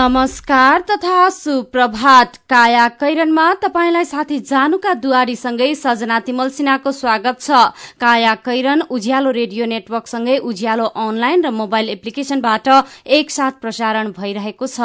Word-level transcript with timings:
नमस्कार 0.00 0.80
तथा 0.80 1.28
सुप्रभात। 1.30 2.36
काया 2.50 2.86
कैरनमा 3.00 3.46
तपाईँलाई 3.54 4.04
साथी 4.04 4.38
जानुका 4.40 4.92
दुवारीसँगै 4.96 5.74
सजना 5.76 6.18
तिमल 6.20 6.48
सिन्हाको 6.50 6.92
स्वागत 6.92 7.40
छ। 7.40 7.50
काया 8.00 8.34
कैरन 8.40 8.80
उज्यालो 8.90 9.30
रेडियो 9.30 9.66
नेटवर्कसँगै 9.66 10.36
उज्यालो 10.40 10.86
अनलाइन 11.04 11.44
र 11.44 11.50
मोबाइल 11.52 11.88
एप्लिकेशनबाट 11.90 12.68
एकसाथ 13.18 13.60
प्रसारण 13.60 14.12
भइरहेको 14.16 14.66
छ। 14.68 14.80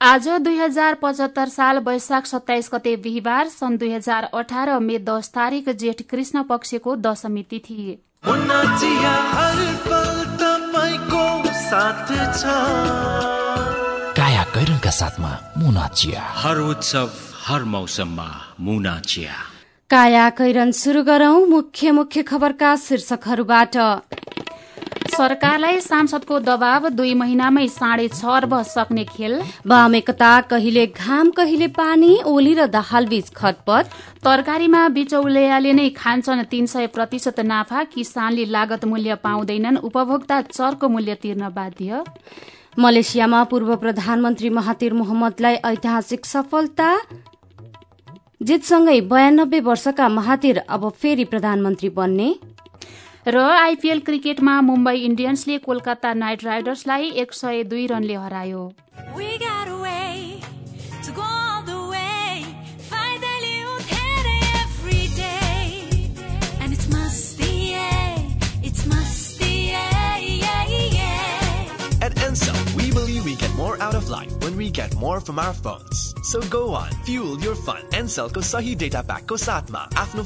आज 0.00 0.28
दुई 0.46 0.56
हजार 0.58 0.94
पचहत्तर 1.02 1.48
साल 1.50 1.78
वैशाख 1.82 2.26
सत्ताइस 2.28 2.70
गते 2.74 2.96
बिहिबार 3.02 3.48
सन् 3.50 3.78
दुई 3.78 3.92
हजार 3.92 4.30
अठार 4.32 4.78
मे 4.80 4.98
दस 5.04 5.34
तारिक 5.34 5.74
जेठ 5.76 6.06
कृष्ण 6.10 6.42
पक्षको 6.46 6.96
दशमी 7.02 7.42
तिथि। 7.50 7.98
कैरनका 14.84 14.90
साथमा 14.92 15.32
मुना 15.58 15.86
चिया। 15.88 16.22
हर 16.36 16.58
उत्सव 16.60 17.10
हर 17.40 17.62
मौसममा 17.64 18.28
मुना 18.60 18.98
चिया। 19.00 19.32
काया 19.90 20.28
कैरन 20.30 20.72
शुरू 20.72 21.02
गरौं 21.02 21.46
मुख्य 21.48 21.90
मुख्य 21.90 22.22
खबरका 22.22 22.76
शीर्षकहरूबाट। 22.76 23.76
सरकारलाई 25.08 25.80
सांसदको 25.80 26.38
दबाव 26.40 26.88
दुई 26.90 27.14
महिनामै 27.14 27.66
साढे 27.70 28.08
छ 28.08 28.24
अर्ब 28.36 28.52
सक्ने 28.64 29.04
खेल। 29.06 29.40
वाम 29.64 29.94
एकता 29.94 30.32
कहिले 30.52 30.86
घाम 30.86 31.30
कहिले 31.32 31.68
पानी 31.72 32.12
ओली 32.26 32.54
र 32.54 32.66
दाहाल 32.68 33.06
बीच 33.06 33.30
खतपत 33.32 33.84
तरकारीमा 34.20 34.82
बिचौलियाले 34.90 35.72
नै 35.72 35.88
खान्छन् 35.96 36.44
तीन 36.44 36.66
सय 36.66 36.86
प्रतिशत 36.92 37.40
नाफा। 37.42 37.84
किसानले 37.94 38.44
लागत 38.52 38.84
मूल्य 38.84 39.14
पाउँदैनन्। 39.24 39.80
उपभोक्ता 39.80 40.40
चरको 40.50 40.88
मूल्य 40.88 41.14
तिर्न 41.22 41.48
बाध्य। 41.50 42.04
मलेसियामा 42.78 43.42
पूर्व 43.50 43.74
प्रधानमन्त्री 43.76 44.48
महातिर 44.50 44.92
मोहम्मदलाई 44.94 45.54
ऐतिहासिक 45.64 46.24
सफलता 46.26 46.88
जितसँगै 48.42 49.00
बयानब्बे 49.10 49.60
वर्षका 49.60 50.08
महातिर 50.08 50.58
अब 50.68 50.88
फेरि 50.92 51.24
प्रधानमन्त्री 51.24 51.88
बन्ने। 51.90 52.28
र 53.26 53.38
आइपीएल 53.38 54.00
क्रिकेटमा 54.00 54.60
मुम्बई 54.60 54.96
इन्डियन्सले 55.00 55.58
कोलकाता 55.58 56.12
नाइट 56.14 56.44
राइडर्सलाई 56.44 57.10
एक 57.22 57.32
सय 57.32 57.62
दुई 57.64 57.86
रनले 57.86 58.14
हरायो। 58.16 58.62
We 74.64 74.70
get 74.70 74.94
more 74.96 75.20
from 75.20 75.38
our 75.38 75.52
phones. 75.52 76.14
So 76.22 76.40
go 76.48 76.72
on, 76.72 76.90
fuel 77.04 77.38
your 77.38 77.54
fun. 77.54 77.82
Ansel 77.92 78.30
को 78.34 78.40
सही 78.40 78.74
डेटा 78.82 79.00
प्याकको 79.10 79.36
साथमा 79.36 79.80
आफ्नो 80.02 80.22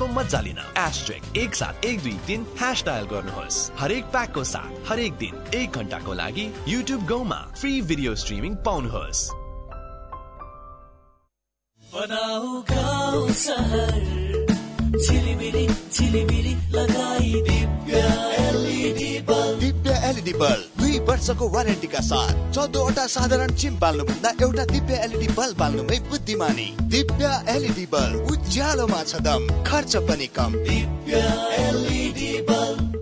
कुनै 0.00 1.42
एक 1.42 1.54
सात 1.54 1.84
एक 1.84 2.00
दुई 2.02 2.16
तिन 2.26 2.46
ह्यास 2.60 2.84
डायल 2.86 3.06
गर्नुहोस् 3.12 3.58
हरेक 3.80 4.04
प्याकको 4.14 4.44
साथ 4.52 4.90
हरेक 4.90 5.12
दिन 5.24 5.34
एक 5.60 5.68
घन्टाको 5.78 6.12
लागि 6.22 6.46
युट्युब 6.68 7.04
गाउँमा 7.12 7.40
फ्री 7.60 7.80
भिडियो 7.90 8.14
स्ट्रिमिङ 8.22 8.54
पाउनुहोस् 8.68 9.22
एलइडी 20.08 20.32
बल्ब 20.32 20.80
दुई 20.80 20.98
वर्षको 21.08 21.48
वारेन्टीका 21.48 22.00
साथ 22.00 22.34
चौधवटा 22.54 23.06
साधारण 23.06 23.50
चिम 23.54 23.78
बाल्नुभन्दा 23.78 24.30
एउटा 24.42 24.64
दिव्य 24.64 24.94
एलइडी 25.04 25.28
बल्ब 25.34 25.56
बाल्नुमै 25.58 25.98
बुद्धिमानी। 26.10 26.68
दिव्य 26.88 27.32
एलइडी 27.48 27.86
बल्ब 27.92 28.30
उज्यालोमा 28.32 29.02
छ 29.04 29.20
दम 29.26 29.42
खर्च 29.64 29.96
पनि 30.08 30.26
कम। 30.38 30.52
दिव्य 30.68 31.24
एलइडी 31.58 32.32
बल्ब। 32.50 32.96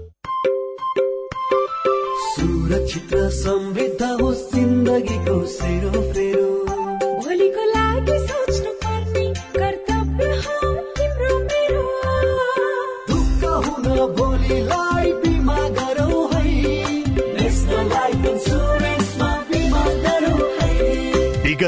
सुरक्षित 2.27 3.13
र 3.13 3.29
समृद्ध 3.37 4.03
होस् 4.21 4.45
जिन्दगीको 4.55 5.37
सेरोफेरो 5.49 6.06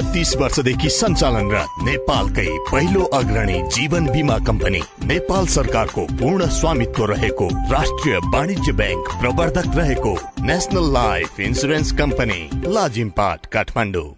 विगत 0.08 0.14
तीस 0.14 0.34
वर्षदेखि 0.36 0.88
सञ्चालनरत 0.91 1.82
नेपालकै 1.84 2.46
पहिलो 2.70 3.02
अग्रणी 3.14 3.58
जीवन 3.76 4.06
बिमा 4.06 4.38
कम्पनी 4.38 4.80
नेपाल 5.04 5.46
सरकारको 5.46 6.04
पूर्ण 6.12 6.46
स्वामित्व 6.58 7.04
रहेको 7.04 7.48
राष्ट्रिय 7.72 8.16
वाणिज्य 8.34 8.72
ब्याङ्क 8.72 9.08
प्रवर्धक 9.20 9.76
रहेको 9.76 10.14
national 10.42 10.92
life 10.92 11.41
insurance 11.41 11.92
company 11.92 12.41
Lazimpat 12.66 13.47
Kathmandu. 13.47 14.17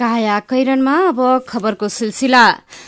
काया 0.00 0.38
कैरनमा 0.40 0.92
अब 1.08 1.18
खबरको 1.48 1.88
सिलसिला। 1.90 2.44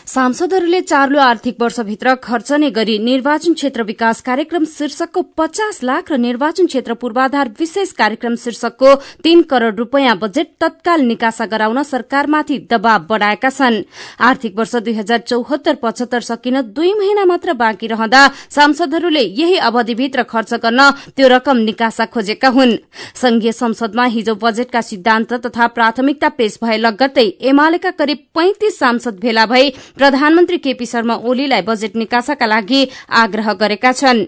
सांसदहरूले 0.09 0.81
चार्लो 0.83 1.19
आर्थिक 1.21 1.57
वर्षभित्र 1.61 2.15
खर्चने 2.25 2.71
गरी 2.71 2.99
निर्वाचन 2.99 3.55
क्षेत्र 3.55 3.83
विकास 3.83 4.21
कार्यक्रम 4.21 4.65
शीर्षकको 4.67 5.23
पचास 5.37 5.83
लाख 5.85 6.13
र 6.13 6.17
निर्वाचन 6.17 6.67
क्षेत्र 6.67 6.95
पूर्वाधार 6.95 7.49
विशेष 7.59 7.93
कार्यक्रम 7.93 8.37
शीर्षकको 8.37 8.95
तीन 9.25 9.43
करोड़ 9.51 9.75
रूपियाँ 9.75 10.17
बजेट 10.19 10.49
तत्काल 10.61 11.01
निकासा 11.03 11.47
गराउन 11.47 11.83
सरकारमाथि 11.83 12.59
दबाव 12.71 13.05
बढ़ाएका 13.05 13.51
छन्। 13.51 13.77
आर्थिक 14.21 14.57
वर्ष 14.59 14.75
दुई 14.79 14.95
हजार 14.95 15.19
चौहत्तर 15.27 15.75
पचहत्तर 15.83 16.21
सकिन 16.23 16.61
दुई 16.73 16.95
महिना 16.95 17.25
मात्र 17.25 17.53
बाँकी 17.55 17.87
रहँदा 17.93 18.27
सांसदहरूले 18.51 19.21
यही 19.21 19.57
अवधिभित्र 19.69 20.23
खर्च 20.33 20.55
गर्न 20.65 20.91
त्यो 21.13 21.29
रकम 21.29 21.57
निकासा 21.59 22.07
खोजेका 22.09 22.49
हुन्। 22.49 22.77
संघीय 23.21 23.53
संसदमा 23.53 24.05
हिजो 24.09 24.35
बजेटका 24.41 24.81
सिद्धान्त 24.83 25.33
तथा 25.47 25.67
प्राथमिकता 25.77 26.29
पेश 26.33 26.59
भए 26.63 26.79
लगत्तै 27.03 27.27
एमालेका 27.51 27.91
करिब 27.93 28.19
पैंतिस 28.35 28.79
सांसद 28.79 29.19
भेला 29.21 29.47
भई 29.47 29.71
प्रधानमन्त्री 29.99 30.59
केपी 30.59 30.87
शर्मा 30.87 31.15
ओलीलाई 31.25 31.63
बजेट 31.63 31.97
निकासाका 31.97 32.47
लागि 32.47 32.87
आग्रह 33.23 33.53
गरेका 33.61 33.93
छन्। 33.93 34.25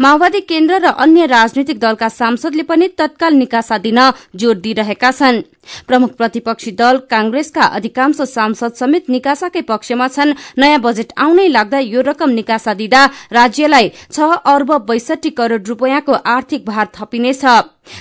माओवादी 0.00 0.40
केन्द्र 0.40 0.74
र 0.80 0.86
अन्य 0.96 1.26
राजनैतिक 1.28 1.78
दलका 1.78 2.08
सांसदले 2.10 2.62
पनि 2.64 2.88
तत्काल 2.98 3.34
निकासा 3.34 3.76
दिन 3.78 4.00
जोड़ 4.34 4.56
दिइरहेका 4.56 5.10
छन्। 5.12 5.40
प्रमुख 5.88 6.10
प्रतिपक्षी 6.16 6.70
दल 6.72 6.96
कांग्रेसका 7.10 7.64
अधिकांश 7.76 8.20
सांसद 8.24 8.72
समेत 8.72 9.10
निकासाकै 9.10 9.60
पक्षमा 9.68 10.08
छन्। 10.08 10.34
नयाँ 10.58 10.80
बजेट 10.80 11.12
आउनै 11.18 11.48
लाग्दा 11.48 11.78
यो 11.84 12.00
रकम 12.00 12.30
निकासा 12.32 12.74
दिँदा 12.74 13.04
राज्यलाई 13.32 13.92
छ 14.12 14.18
अर्ब 14.46 14.72
बैसठी 14.88 15.30
करोड़ 15.36 15.62
रूपियाँको 15.62 16.12
आर्थिक 16.26 16.64
भार 16.64 16.86
थपिनेछ। 16.96 17.44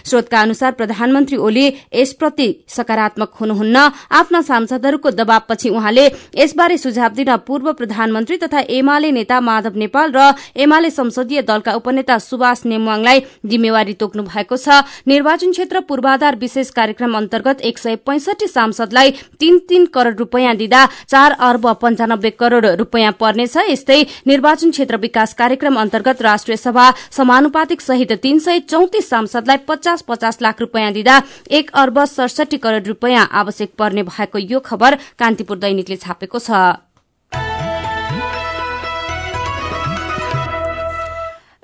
स्रोतका 0.06 0.42
अनुसार 0.42 0.72
प्रधानमन्त्री 0.74 1.38
ओली 1.38 1.66
यसप्रति 1.94 2.48
सकारात्मक 2.68 3.34
हुनुहुन्न। 3.42 3.78
आफ्ना 4.12 4.42
सांसदहरूको 4.42 5.12
दबावपछि 5.12 5.70
उहाँले 5.70 6.06
यसबारे 6.36 6.78
सुझाव 6.78 7.14
दिन 7.16 7.36
पूर्व 7.48 7.72
प्रधानमन्त्री 7.74 8.38
तथा 8.38 8.60
एमाले 8.70 9.12
नेता 9.12 9.40
माधव 9.42 9.78
नेपाल 9.78 10.12
र 10.12 10.34
एमाले 10.58 10.90
संसदीय 10.92 11.42
दलका 11.44 11.74
उपनेता 11.76 12.18
सुभाष 12.20 12.66
नेमुवाङलाई 12.66 13.22
जिम्मेवारी 13.46 13.94
तोक्नु 13.96 14.24
भएको 14.26 14.58
छ। 14.58 14.82
निर्वाचन 15.08 15.52
क्षेत्र 15.52 15.80
पूर्वाधार 15.82 16.36
विशेष 16.36 16.70
कार्यक्रम 16.72 17.18
अन्तर्गत 17.18 17.62
एक 17.62 17.78
सय 17.78 17.96
पैंसठी 18.06 18.48
सांसदलाई 18.48 19.12
तीन 19.40 19.58
तीन 19.70 19.86
करोड़ 19.88 20.16
रूपियाँ 20.16 20.56
दिँदा 20.56 20.86
चार 21.08 21.32
अर्ब 21.42 21.68
पञ्चानब्बे 21.82 22.30
करोड़ 22.32 22.66
रूपियाँ 22.68 23.12
पर्नेछ। 23.20 23.58
यस्तै 23.70 24.02
निर्वाचन 24.28 24.72
क्षेत्र 24.72 24.98
विकास 24.98 25.34
कार्यक्रम 25.34 25.76
अन्तर्गत 25.76 26.22
राष्ट्रिय 26.22 26.58
सभा 26.58 26.90
समानुपातिक 27.12 27.82
सहित 27.82 28.12
तीन 28.22 28.40
सय 28.40 28.60
चौतिस 28.62 29.10
सांसदलाई 29.10 29.58
पचास 29.76 30.02
पचास 30.08 30.42
लाख 30.42 30.62
रूपियाँ 30.62 30.92
दिँदा 30.94 31.22
एक 31.52 31.72
अर्ब 31.76 32.04
सडसठी 32.08 32.58
करोड़ 32.58 32.84
रूपियाँ 32.86 33.28
आवश्यक 33.34 33.76
पर्ने 33.78 34.04
भएको 34.04 34.40
यो 34.40 34.60
खबर 34.64 34.96
कान्तिपुर 35.20 35.58
दैनिकले 35.60 35.96
छापेको 35.98 36.40
छ। 36.40 36.85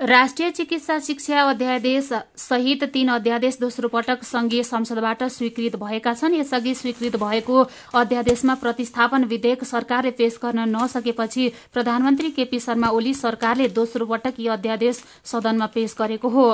राष्ट्रिय 0.02 0.50
चिकित्सा 0.52 0.98
शिक्षा 1.00 1.42
अध्यादेश 1.42 2.08
सहित 2.38 2.84
तीन 2.84 3.10
अध्यादेश 3.12 3.58
दोस्रो 3.62 3.88
पटक 3.88 4.24
संघीय 4.24 4.64
संसदबाट 4.64 5.24
स्वीकृत 5.24 5.76
भएका 5.76 6.14
छन्। 6.14 6.36
यसअघि 6.36 6.74
स्वीकृत 6.76 7.16
भएको 7.16 7.62
अध्यादेशमा 7.94 8.54
प्रतिस्थापन 8.56 9.24
विधेयक 9.24 9.64
सरकारले 9.64 10.12
पेश 10.12 10.40
गर्न 10.44 10.64
नसकेपछि 10.70 11.48
प्रधानमन्त्री 11.74 12.30
केपी 12.32 12.60
शर्मा 12.60 12.90
ओली 12.90 13.14
सरकारले 13.14 13.68
दोस्रो 13.70 14.06
पटक 14.06 14.40
यी 14.40 14.48
अध्यादेश 14.50 15.04
सदनमा 15.26 15.66
पेश 15.76 15.96
गरेको 16.00 16.30
हो। 16.30 16.48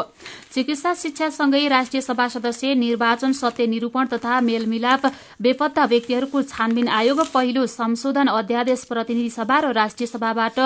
चिकित्सा 0.53 0.93
शिक्षासँगै 0.93 1.67
राष्ट्रिय 1.67 2.01
सभा 2.01 2.27
सदस्य 2.27 2.73
निर्वाचन 2.75 3.31
सत्य 3.33 3.67
निरूपण 3.67 4.07
तथा 4.07 4.41
मेलमिलाप 4.41 5.05
बेपत्ता 5.41 5.85
व्यक्तिहरूको 5.85 6.41
छानबिन 6.43 6.87
आयोग 6.99 7.25
पहिलो 7.31 7.65
संशोधन 7.69 8.27
अध्यादेश 8.27 8.83
प्रतिनिधि 8.83 9.29
सभा 9.29 9.59
र 9.59 9.71
राष्ट्रिय 9.73 10.07
सभाबाट 10.07 10.59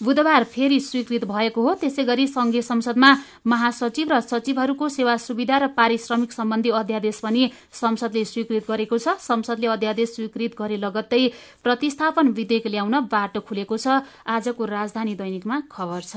बुधबार 0.00 0.44
फेरि 0.44 0.80
स्वीकृत 0.80 1.24
भएको 1.24 1.62
हो। 1.62 1.74
त्यसै 1.74 2.04
गरी 2.04 2.26
संघीय 2.26 2.62
संसदमा 2.62 3.10
महासचिव 3.46 4.12
र 4.12 4.20
सचिवहरूको 4.20 4.88
सेवा 4.88 5.16
सुविधा 5.16 5.56
र 5.58 5.66
पारिश्रमिक 5.72 6.32
सम्बन्धी 6.32 6.70
अध्यादेश 6.70 7.20
पनि 7.20 7.50
संसदले 7.72 8.24
स्वीकृत 8.26 8.64
गरेको 8.68 8.98
छ। 8.98 9.16
संसदले 9.20 9.66
अध्यादेश 9.66 10.08
स्वीकृत 10.14 10.52
गरे 10.58 10.76
लगत्तै 10.76 11.22
प्रतिस्थापन 11.64 12.28
विधेयक 12.28 12.66
ल्याउन 12.66 12.94
बाटो 13.08 13.40
खुलेको 13.40 13.76
छ। 13.76 14.04
आजको 14.26 14.64
राजधानी 14.66 15.14
दैनिकमा 15.16 15.56
खबर 15.72 16.00
छ। 16.04 16.12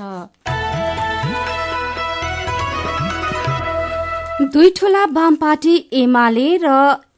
दुई 4.40 4.68
ठूला 4.76 5.04
वाम 5.12 5.34
पार्टी 5.36 5.74
एमाले 5.92 6.48
र 6.62 6.68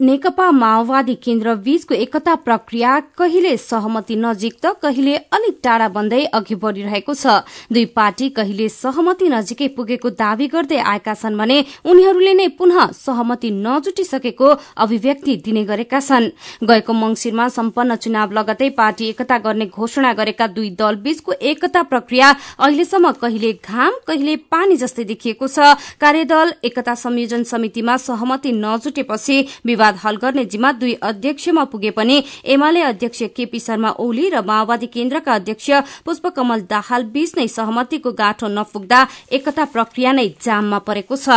नेकपा 0.02 0.50
माओवादी 0.50 1.14
केन्द्र 1.14 1.54
बीचको 1.56 1.94
एकता 1.94 2.34
प्रक्रिया 2.36 2.98
कहिले 3.18 3.56
सहमति 3.56 4.14
नजिक 4.16 4.54
त 4.56 4.72
कहिले 4.82 5.14
अलिक 5.30 5.58
टाढा 5.64 5.86
बन्दै 5.88 6.24
अघि 6.34 6.54
बढ़िरहेको 6.58 7.14
छ। 7.14 7.26
दुई 7.72 7.84
पार्टी 7.94 8.28
कहिले 8.38 8.68
सहमति 8.68 9.28
नजिकै 9.28 9.68
पुगेको 9.76 10.10
दावी 10.12 10.46
गर्दै 10.48 10.78
आएका 10.84 11.14
छन् 11.14 11.36
भने 11.38 11.58
उनीहरूले 11.86 12.32
नै 12.34 12.48
पुनः 12.58 12.90
सहमति 12.92 13.50
नजुटिसकेको 13.58 14.48
अभिव्यक्ति 14.76 15.36
दिने 15.44 15.64
गरेका 15.64 16.00
छन्। 16.00 16.26
गएको 16.64 16.92
मंगिरमा 16.94 17.48
सम्पन्न 17.50 17.96
चुनाव 18.02 18.32
लगतै 18.32 18.70
पार्टी 18.74 19.08
एकता 19.08 19.38
गर्ने 19.46 19.66
घोषणा 19.68 20.12
गरेका 20.14 20.46
दुई 20.58 20.70
दल 20.74 20.96
बीचको 21.06 21.32
एकता 21.52 21.82
प्रक्रिया 21.86 22.34
अहिलेसम्म 22.58 23.12
कहिले 23.22 23.52
घाम 23.62 24.02
कहिले 24.08 24.36
पानी 24.50 24.76
जस्तै 24.82 25.04
देखिएको 25.04 25.46
छ। 25.46 25.78
कार्यदल 26.02 26.52
एकता 26.64 26.94
संयोजन 27.12 27.42
समितिमा 27.44 27.96
सहमति 27.98 28.52
नजुटेपछि 28.54 29.36
विवाद 29.66 29.96
हल 30.04 30.16
गर्ने 30.16 30.44
जिम्मा 30.46 30.70
दुई 30.72 30.92
अध्यक्षमा 31.02 31.64
पुगे 31.72 31.90
पनि 31.92 32.22
एमाले 32.46 32.80
अध्यक्ष 32.82 33.22
केपी 33.36 33.58
शर्मा 33.60 33.90
ओली 34.00 34.28
र 34.30 34.40
माओवादी 34.42 34.86
केन्द्रका 34.88 35.34
अध्यक्ष 35.34 35.70
पुष्पकमल 36.04 36.60
दाहाल 36.70 37.02
बीच 37.12 37.34
नै 37.38 37.46
सहमतिको 37.48 38.12
गाँठो 38.12 38.48
नपुग्दा 38.48 39.00
एकता 39.30 39.64
प्रक्रिया 39.74 40.12
नै 40.12 40.26
जाममा 40.40 40.78
परेको 40.88 41.16
छ। 41.16 41.28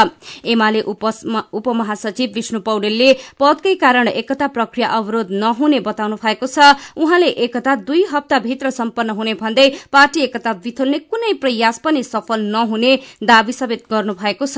एमाले 0.45 0.81
उपमहासचिव 0.81 2.31
विष्णु 2.35 2.59
पौडेलले 2.61 3.11
पदकै 3.39 3.73
कारण 3.75 4.07
एकता 4.15 4.47
प्रक्रिया 4.55 4.87
अवरोध 4.97 5.31
नहुने 5.33 5.79
बताउनु 5.81 6.15
भएको 6.23 6.47
छ। 6.47 6.71
उहाँले 6.95 7.29
एकता 7.45 7.75
दुई 7.83 8.03
हप्ताभित्र 8.13 8.69
सम्पन्न 8.71 9.09
हुने 9.11 9.33
भन्दै 9.35 9.67
पार्टी 9.91 10.21
एकता 10.21 10.51
विथुल्ने 10.63 10.99
कुनै 11.11 11.33
प्रयास 11.43 11.79
पनि 11.83 12.03
सफल 12.05 12.47
नहुने 12.55 12.95
दावी 13.23 13.53
समेत 13.53 13.83
गर्नु 13.91 14.13
भएको 14.15 14.45
छ। 14.47 14.57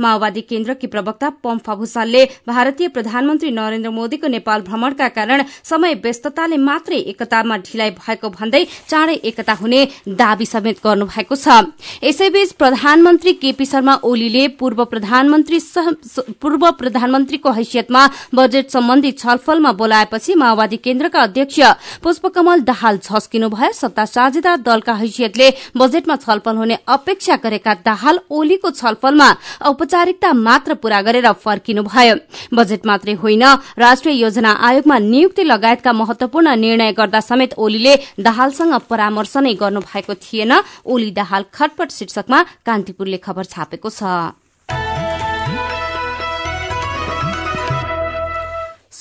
माओवादी 0.00 0.40
केन्द्रकी 0.52 0.86
प्रवक्ता 0.94 1.28
पम्फा 1.44 1.74
भूषालले 1.74 2.24
भारतीय 2.48 2.88
प्रधानमन्त्री 2.94 3.50
नरेन्द्र 3.52 3.90
मोदीको 3.92 4.28
नेपाल 4.28 4.60
भ्रमणका 4.62 5.08
कारण 5.18 5.42
समय 5.64 5.94
व्यस्तताले 6.04 6.56
मात्रै 6.62 6.96
एकतामा 7.12 7.56
ढिलाइ 7.64 7.90
भएको 7.98 8.28
भन्दै 8.30 8.64
चाँडै 8.88 9.14
एकता 9.30 9.52
हुने 9.54 9.80
दावी 10.20 10.46
समेत 10.46 10.80
गर्नु 10.84 11.06
भएको 11.06 11.36
छ। 11.36 11.46
यसैबीच 12.04 12.52
प्रधानमन्त्री 12.58 13.32
केपी 13.42 13.64
शर्मा 13.66 13.94
ओलीले 14.04 14.46
पूर्व 14.60 14.84
प्रधानमन्त्री 14.92 15.58
पूर्व 16.42 16.70
प्रधानमन्त्रीको 16.80 17.50
हैसियतमा 17.52 18.02
बजेट 18.34 18.70
सम्बन्धी 18.70 19.10
छलफलमा 19.14 19.72
बोलाएपछि 19.80 20.34
माओवादी 20.34 20.76
केन्द्रका 20.84 21.22
अध्यक्ष 21.22 21.60
पुष्पकमल 22.02 22.60
दाहाल 22.62 22.98
झस्किनु 22.98 23.48
भयो 23.50 23.72
सत्ता 23.72 24.04
साझेदार 24.06 24.56
दलका 24.68 24.94
हैसियतले 24.94 25.50
बजेटमा 25.76 26.16
छलफल 26.24 26.56
हुने 26.56 26.78
अपेक्षा 26.88 27.36
गरेका 27.44 27.74
दाहाल 27.84 28.20
ओलीको 28.30 28.70
छलफलमा 28.72 29.28
औपचारिकता 29.70 30.32
मात्र 30.42 30.74
पूरा 30.82 31.00
गरेर 31.02 31.30
फर्किनु 31.34 31.82
भयो। 31.84 32.16
बजेट 32.54 32.86
मात्रै 32.86 33.14
होइन 33.22 33.44
राष्ट्रिय 33.78 34.14
योजना 34.16 34.50
आयोगमा 34.60 34.98
नियुक्ति 34.98 35.42
लगायतका 35.44 35.92
महत्वपूर्ण 35.92 36.56
निर्णय 36.56 36.92
गर्दा 36.92 37.20
समेत 37.22 37.54
ओलीले 37.58 37.94
दाहालसँग 38.20 38.74
परामर्श 38.90 39.36
नै 39.38 39.54
गर्नु 39.54 39.80
भएको 39.82 40.14
थिएन। 40.16 40.52
ओली 40.84 41.10
दाहाल 41.12 41.44
खटपट 41.54 41.90
शीर्षकमा 41.90 42.42
कान्तिपुरले 42.66 43.18
खबर 43.18 43.44
छापेको 43.46 43.90
छ। 43.90 44.02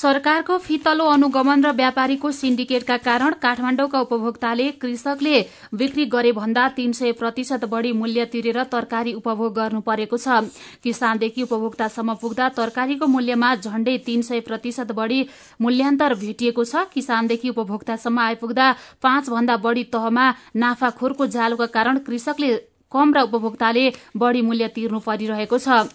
सरकारको 0.02 0.58
फितलो 0.58 1.06
अनुगमन 1.06 1.64
र 1.64 1.72
व्यापारीको 1.78 2.30
सिन्डिकेटका 2.34 2.96
कारण 3.00 3.34
काठमाडौँका 3.42 4.00
उपभोक्ताले 4.02 4.66
कृषकले 4.82 5.42
बिक्री 5.74 6.06
गरे 6.10 6.32
भन्दा 6.34 6.68
तीन 6.78 6.92
सय 6.92 7.12
प्रतिशत 7.20 7.66
बढ़ी 7.70 7.92
मूल्य 7.94 8.26
तिरेर 8.34 8.64
तरकारी 8.72 9.14
उपभोग 9.14 9.54
गर्नु 9.56 9.82
परेको 9.82 10.18
छ। 10.18 10.42
किसानदेखि 10.84 11.44
उपभोक्तासम्म 11.44 12.14
पुग्दा 12.18 12.50
तरकारीको 12.58 13.08
मूल्यमा 13.08 13.54
झण्डै 13.58 13.98
तीन 14.08 14.22
सय 14.24 14.40
प्रतिशत 14.42 14.92
बढ़ी 14.94 15.22
मूल्यान्तर 15.62 16.18
भेटिएको 16.18 16.66
छ। 16.66 16.90
किसानदेखि 16.90 17.50
उपभोक्तासम्म 17.50 18.20
आइपुग्दा 18.22 18.74
पाँच 19.04 19.30
भन्दा 19.30 19.58
बढ़ी 19.62 19.84
तहमा 19.94 20.26
नाफाखोरको 20.58 21.28
जालका 21.38 21.66
कारण 21.78 21.98
कृषकले 22.10 22.52
कम 22.92 23.14
र 23.14 23.22
उपभोक्ताले 23.24 23.86
बढ़ी 24.18 24.42
मूल्य 24.42 24.68
तिर्नु 24.76 25.00
परिरहेको 25.00 25.58
छ। 25.60 25.86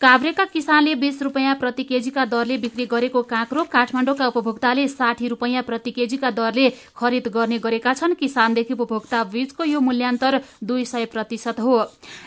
काभ्रेका 0.00 0.44
किसानले 0.44 0.94
बीस 0.94 1.22
रूपियाँ 1.22 1.54
प्रति 1.54 1.84
केजीका 1.84 2.24
दरले 2.24 2.56
बिक्री 2.58 2.84
गरेको 2.86 3.22
काँक्रो 3.24 3.62
काठमाडौँका 3.64 4.26
उपभोक्ताले 4.26 4.86
साठी 4.88 5.28
रूपियाँ 5.28 5.62
प्रति 5.62 5.90
केजीका 5.90 6.30
दरले 6.30 6.68
खरिद 6.96 7.26
गर्ने 7.28 7.58
गरेका 7.58 7.92
छन्। 7.92 8.14
किसानदेखि 8.14 8.74
उपभोक्ता 8.74 9.22
बीचको 9.24 9.64
यो 9.64 9.80
मूल्यान्तर 9.80 10.40
दुई 10.62 10.84
सय 10.84 11.04
प्रतिशत 11.06 11.60
हो। 11.60 11.78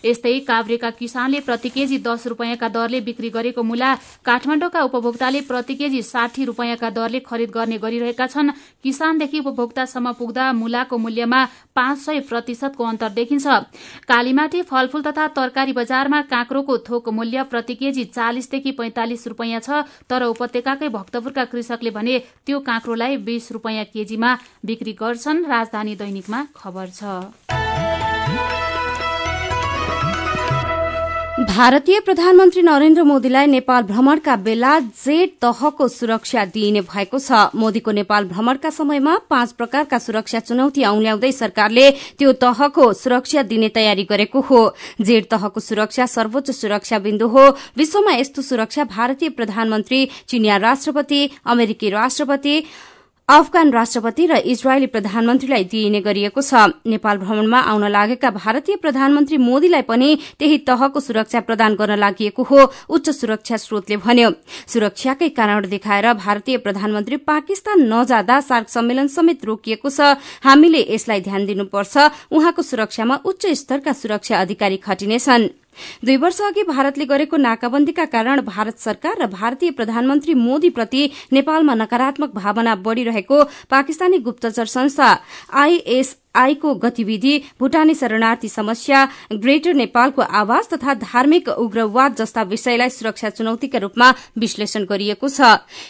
यस्तै 0.05 0.39
काभ्रेका 0.41 0.89
किसानले 0.91 1.39
प्रति 1.39 1.69
केजी 1.69 1.97
दस 1.99 2.27
रूपियाँका 2.27 2.67
दरले 2.69 3.01
बिक्री 3.01 3.29
गरेको 3.29 3.63
मूला 3.63 3.93
काठमाडौँका 4.25 4.81
उपभोक्ताले 4.83 5.41
प्रति 5.47 5.75
केजी 5.75 6.01
साठी 6.03 6.45
रूपियाँका 6.45 6.89
दरले 6.91 7.19
खरिद 7.21 7.51
गर्ने 7.51 7.77
गरिरहेका 7.77 8.27
छन्। 8.27 8.51
किसानदेखि 8.83 9.39
उपभोक्तासम्म 9.39 10.11
पुग्दा 10.19 10.51
मूलाको 10.53 10.97
मूल्यमा 10.97 11.45
पाँच 11.75 11.97
सय 11.99 12.19
प्रतिशतको 12.27 12.83
अन्तर 12.83 13.09
देखिन्छ। 13.11 13.47
कालीमाटी 14.07 14.61
फलफूल 14.63 15.01
तथा 15.01 15.27
तरकारी 15.31 15.73
बजारमा 15.73 16.21
काँक्रोको 16.27 16.77
थोक 16.83 17.09
मूल्य 17.11 17.43
प्रति 17.61 17.75
केजी 17.77 18.03
चालिसदेखि 18.09 18.71
पैंतालिस 18.73 19.27
रूपियाँ 19.27 19.61
छ 19.61 19.85
तर 20.09 20.23
उपत्यकाकै 20.25 20.89
भक्तपुरका 20.89 21.45
कृषकले 21.45 21.91
भने 21.93 22.17
त्यो 22.45 22.59
काँक्रोलाई 22.65 23.17
बीस 23.21 23.51
रूपियाँ 23.51 23.85
केजीमा 23.93 24.33
बिक्री 24.65 24.93
गर्छन् 24.97 25.45
राजधानी 25.45 25.95
दैनिकमा 25.95 26.39
खबर 26.57 26.89
छ। 26.89 28.70
भारतीय 31.41 31.99
प्रधानमन्त्री 31.99 32.61
नरेन्द्र 32.61 33.03
मोदीलाई 33.03 33.45
नेपाल 33.47 33.83
भ्रमणका 33.83 34.35
बेला 34.35 34.77
जेड 34.79 35.29
तहको 35.41 35.87
सुरक्षा 35.87 36.43
दिइने 36.45 36.81
भएको 36.83 37.19
छ। 37.19 37.49
मोदीको 37.55 37.91
नेपाल 37.91 38.25
भ्रमणका 38.29 38.69
समयमा 38.69 39.17
पाँच 39.29 39.51
प्रकारका 39.57 39.97
सुरक्षा 39.97 40.39
चुनौती 40.39 40.83
औल्याउँदै 40.83 41.31
सरकारले 41.31 41.89
त्यो 42.19 42.31
तहको 42.37 42.91
सुरक्षा 42.93 43.43
दिने 43.43 43.69
तयारी 43.69 44.03
गरेको 44.05 44.39
हो। 44.41 44.61
जेड 45.01 45.25
तहको 45.31 45.59
सुरक्षा 45.59 46.05
सर्वोच्च 46.05 46.51
सुरक्षा 46.51 46.99
बिन्दु 46.99 47.27
हो। 47.27 47.49
विश्वमा 47.77 48.13
यस्तो 48.15 48.41
सुरक्षा 48.41 48.83
भारतीय 48.93 49.29
प्रधानमन्त्री 49.29 50.07
चिनिया 50.27 50.57
राष्ट्रपति 50.57 51.29
अमेरिकी 51.45 51.89
राष्ट्रपति 51.89 52.63
अफगान 53.31 53.71
राष्ट्रपति 53.71 54.25
र 54.27 54.37
इजरायली 54.43 54.87
प्रधानमन्त्रीलाई 54.91 55.63
दिइने 55.63 55.99
गरिएको 56.01 56.41
छ। 56.41 56.83
नेपाल 56.83 57.17
भ्रमणमा 57.17 57.59
आउन 57.63 57.83
लागेका 57.87 58.29
भारतीय 58.29 58.75
प्रधानमन्त्री 58.75 59.37
मोदीलाई 59.39 59.81
पनि 59.87 60.09
त्यही 60.35 60.57
तहको 60.67 60.99
सुरक्षा 60.99 61.39
प्रदान 61.47 61.75
गर्न 61.79 61.95
लागि 61.95 62.27
हो 62.35 62.59
उच्च 62.91 63.09
सुरक्षा 63.09 63.57
स्रोतले 63.57 63.97
भन्यो। 64.03 64.29
सुरक्षाकै 64.67 65.29
कारण 65.31 65.69
देखाएर 65.69 66.13
भारतीय 66.19 66.57
प्रधानमन्त्री 66.59 67.17
पाकिस्तान 67.23 67.87
नजाँदा 67.87 68.39
सार्क 68.41 68.67
सम्मेलन 68.67 69.07
समेत 69.07 69.45
रोकिएको 69.45 69.89
छ। 69.89 70.19
हामीले 70.43 70.83
यसलाई 70.91 71.21
ध्यान 71.23 71.45
दिनुपर्छ 71.47 71.95
उहाँको 72.35 72.61
सुरक्षामा 72.61 73.15
उच्च 73.23 73.47
स्तरका 73.63 73.93
सुरक्षा 73.95 74.41
अधिकारी 74.41 74.77
खटिनेछन्। 74.83 75.49
दुई 76.05 76.17
वर्ष 76.17 76.41
अघि 76.41 76.63
भारतले 76.63 77.05
गरेको 77.05 77.37
नाकाबन्दीका 77.37 78.05
कारण 78.15 78.41
भारत 78.45 78.79
सरकार 78.79 79.21
र 79.21 79.27
भारतीय 79.27 79.71
प्रधानमन्त्री 79.71 80.33
मोदीप्रति 80.37 81.09
नेपालमा 81.33 81.73
नकारात्मक 81.75 82.33
भावना 82.35 82.75
बढ़िरहेको 82.81 83.43
पाकिस्तानी 83.69 84.17
गुप्तचर 84.19 84.65
संस्था 84.67 85.13
आईएस 85.59 86.15
आएको 86.35 86.73
गतिविधि 86.75 87.37
भूटानी 87.59 87.93
शरणार्थी 87.95 88.49
समस्या 88.49 89.05
ग्रेटर 89.33 89.73
नेपालको 89.73 90.21
आवास 90.21 90.69
तथा 90.73 90.93
धार्मिक 91.01 91.49
उग्रवाद 91.49 92.15
जस्ता 92.15 92.43
विषयलाई 92.43 92.89
सुरक्षा 92.89 93.29
चुनौतीका 93.29 93.79
रूपमा 93.79 94.09
विश्लेषण 94.39 94.85
गरिएको 94.89 95.27
छ। 95.29 95.41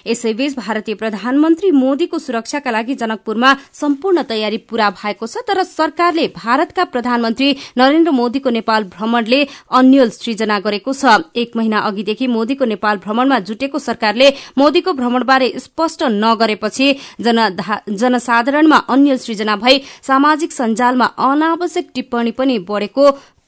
यसैबीच 0.08 0.56
भारतीय 0.58 0.96
प्रधानमन्त्री 0.96 1.72
मोदीको 1.72 2.20
सुरक्षाका 2.20 2.72
लागि 2.72 2.96
जनकपुरमा 2.96 3.54
सम्पूर्ण 3.74 4.22
तयारी 4.30 4.58
पूरा 4.66 4.90
भएको 4.92 5.28
छ 5.28 5.46
तर 5.48 5.64
सरकारले 5.64 6.28
भारतका 6.36 6.84
प्रधानमन्त्री 6.90 7.56
नरेन्द्र 7.78 8.12
मोदीको 8.12 8.50
नेपाल 8.50 8.84
भ्रमणले 8.92 9.44
अन्यल 9.72 10.10
सृजना 10.12 10.60
गरेको 10.60 10.94
छ। 10.94 11.22
एक 11.36 11.56
महिना 11.56 11.80
अघिदेखि 11.82 12.28
मोदीको 12.28 12.66
नेपाल 12.66 12.98
भ्रमणमा 12.98 13.40
जुटेको 13.46 13.80
सरकारले 13.80 14.30
मोदीको 14.58 14.94
भ्रमणबारे 14.94 15.54
स्पष्ट 15.60 16.04
नगरेपछि 16.18 16.88
जनसाधारणमा 17.22 18.78
अन्यल 18.90 19.18
सृजना 19.18 19.56
भई 19.58 19.78
सामाजिक 20.02 20.30
सञ्जालमा 20.36 21.06
अनावश्यक 21.06 21.88
टिप्पणी 21.96 22.32
पनि 22.32 22.58
बढ़ेको 22.70 23.04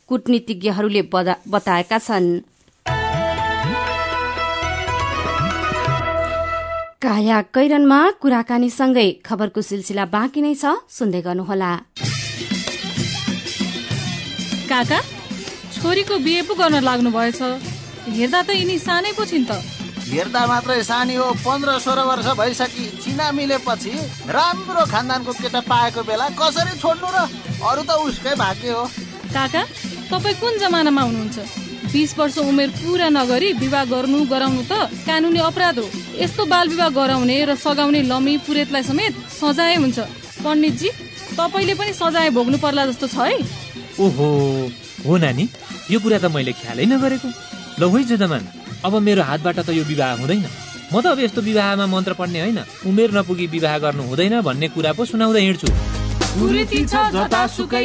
कूटनीतिज्ञहरूले 0.09 1.01
बताएका 1.11 1.97
छन्। 1.97 2.27
काया 7.03 7.41
कैरनमा 7.55 7.99
कुराकानीसँगै 8.21 9.07
खबरको 9.25 9.61
सिलसिला 9.61 10.05
बाँकी 10.15 10.41
नै 10.41 10.53
छ 10.55 10.65
सुन्दै 10.89 11.21
गर्नुहोला। 11.21 11.71
काका 14.69 14.99
छोरीको 15.75 16.17
बिहे 16.25 16.41
पो 16.47 16.53
गर्न 16.55 16.75
लाग्नु 16.83 17.09
भएछ 17.11 17.41
हेर्दा 18.07 18.41
त 18.43 18.49
यिनी 18.55 18.77
सानै 18.79 19.11
पो 19.19 19.25
छिन् 19.25 19.47
त। 19.51 19.82
हेर्दा 20.03 20.41
मात्रै 20.47 20.81
सानी 20.83 21.15
हो 21.15 21.27
पन्ध्र 21.45 21.79
सोह्र 21.79 22.01
वर्ष 22.09 22.27
भइसकि 22.39 22.85
चिना 23.03 23.31
मिलेपछि 23.31 23.93
राम्रो 24.35 24.83
खानदानको 24.91 25.31
केटा 25.41 25.61
पाएको 25.71 26.01
बेला 26.03 26.27
कसरी 26.39 26.73
छोड्नु 26.79 27.07
र 27.15 27.17
अरू 27.63 27.81
त 27.83 27.91
उसकै 28.07 28.33
भाग्य 28.35 28.71
हो। 28.71 28.83
काका 29.33 29.61
तपाईँ 30.11 30.39
कुन 30.41 30.53
जमानामा 30.59 31.01
हुनुहुन्छ? 31.01 31.37
बिस 31.93 32.11
वर्ष 32.17 32.37
उमेर 32.43 32.69
पुरा 32.77 33.07
नगरी 33.09 33.49
विवाह 33.63 33.83
गर्नु 33.93 34.19
गराउनु 34.29 34.63
त 34.69 34.73
कानुनी 35.07 35.39
अपराध 35.49 35.79
हो। 35.79 35.87
यस्तो 36.19 36.45
बाल 36.45 36.67
विवाह 36.69 36.89
गराउने 36.99 37.37
र 37.45 37.55
सघाउने 37.55 38.01
लमी 38.11 38.37
पुरेतलाई 38.45 38.83
समेत 38.83 39.13
सजाय 39.39 39.75
हुन्छ। 39.81 39.99
पण्डितजी 40.43 40.89
तपाईँले 41.37 41.73
पनि 41.79 41.93
सजाय 41.93 42.29
भोग्नु 42.37 42.57
पर्ला 42.59 42.85
जस्तो 42.91 43.07
छ 43.07 43.17
है। 43.23 43.37
ओहो 44.03 44.27
हो 45.05 45.17
नानी 45.17 45.45
यो 45.91 45.99
कुरा 45.99 46.17
त 46.19 46.25
मैले 46.33 46.53
ख्यालै 46.61 46.85
नगरेको। 46.91 47.29
ल 47.79 47.81
है 47.93 48.03
जुदमान 48.09 48.43
अब 48.85 48.93
मेरो 49.01 49.23
हातबाट 49.23 49.59
त 49.59 49.69
यो 49.69 49.83
विवाह 49.83 50.11
हुँदैन। 50.19 50.45
म 50.93 51.01
त 51.01 51.05
अब 51.05 51.19
यस्तो 51.19 51.41
विवाहमा 51.41 51.85
मन्त्र 51.85 52.13
पढ्ने 52.13 52.39
होइन। 52.41 52.59
उमेर 52.85 53.09
नपुगी 53.17 53.47
विवाह 53.47 53.77
गर्नु 53.77 54.03
हुँदैन 54.03 54.41
भन्ने 54.41 54.67
कुरा 54.67 54.91
पो 54.93 55.05
सुनाउँदै 55.05 55.41
हिँड्छु। 55.41 55.69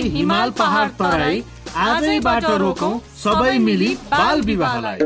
हिमाल 0.09 0.51
पहाड 0.51 0.89
तराई 0.91 1.45
आजैबाट 1.77 2.45
रोकौं 2.45 2.99
सबै 3.25 3.59
मिली 3.59 3.95
बाल 4.11 4.41
विवाहलाई। 4.41 4.99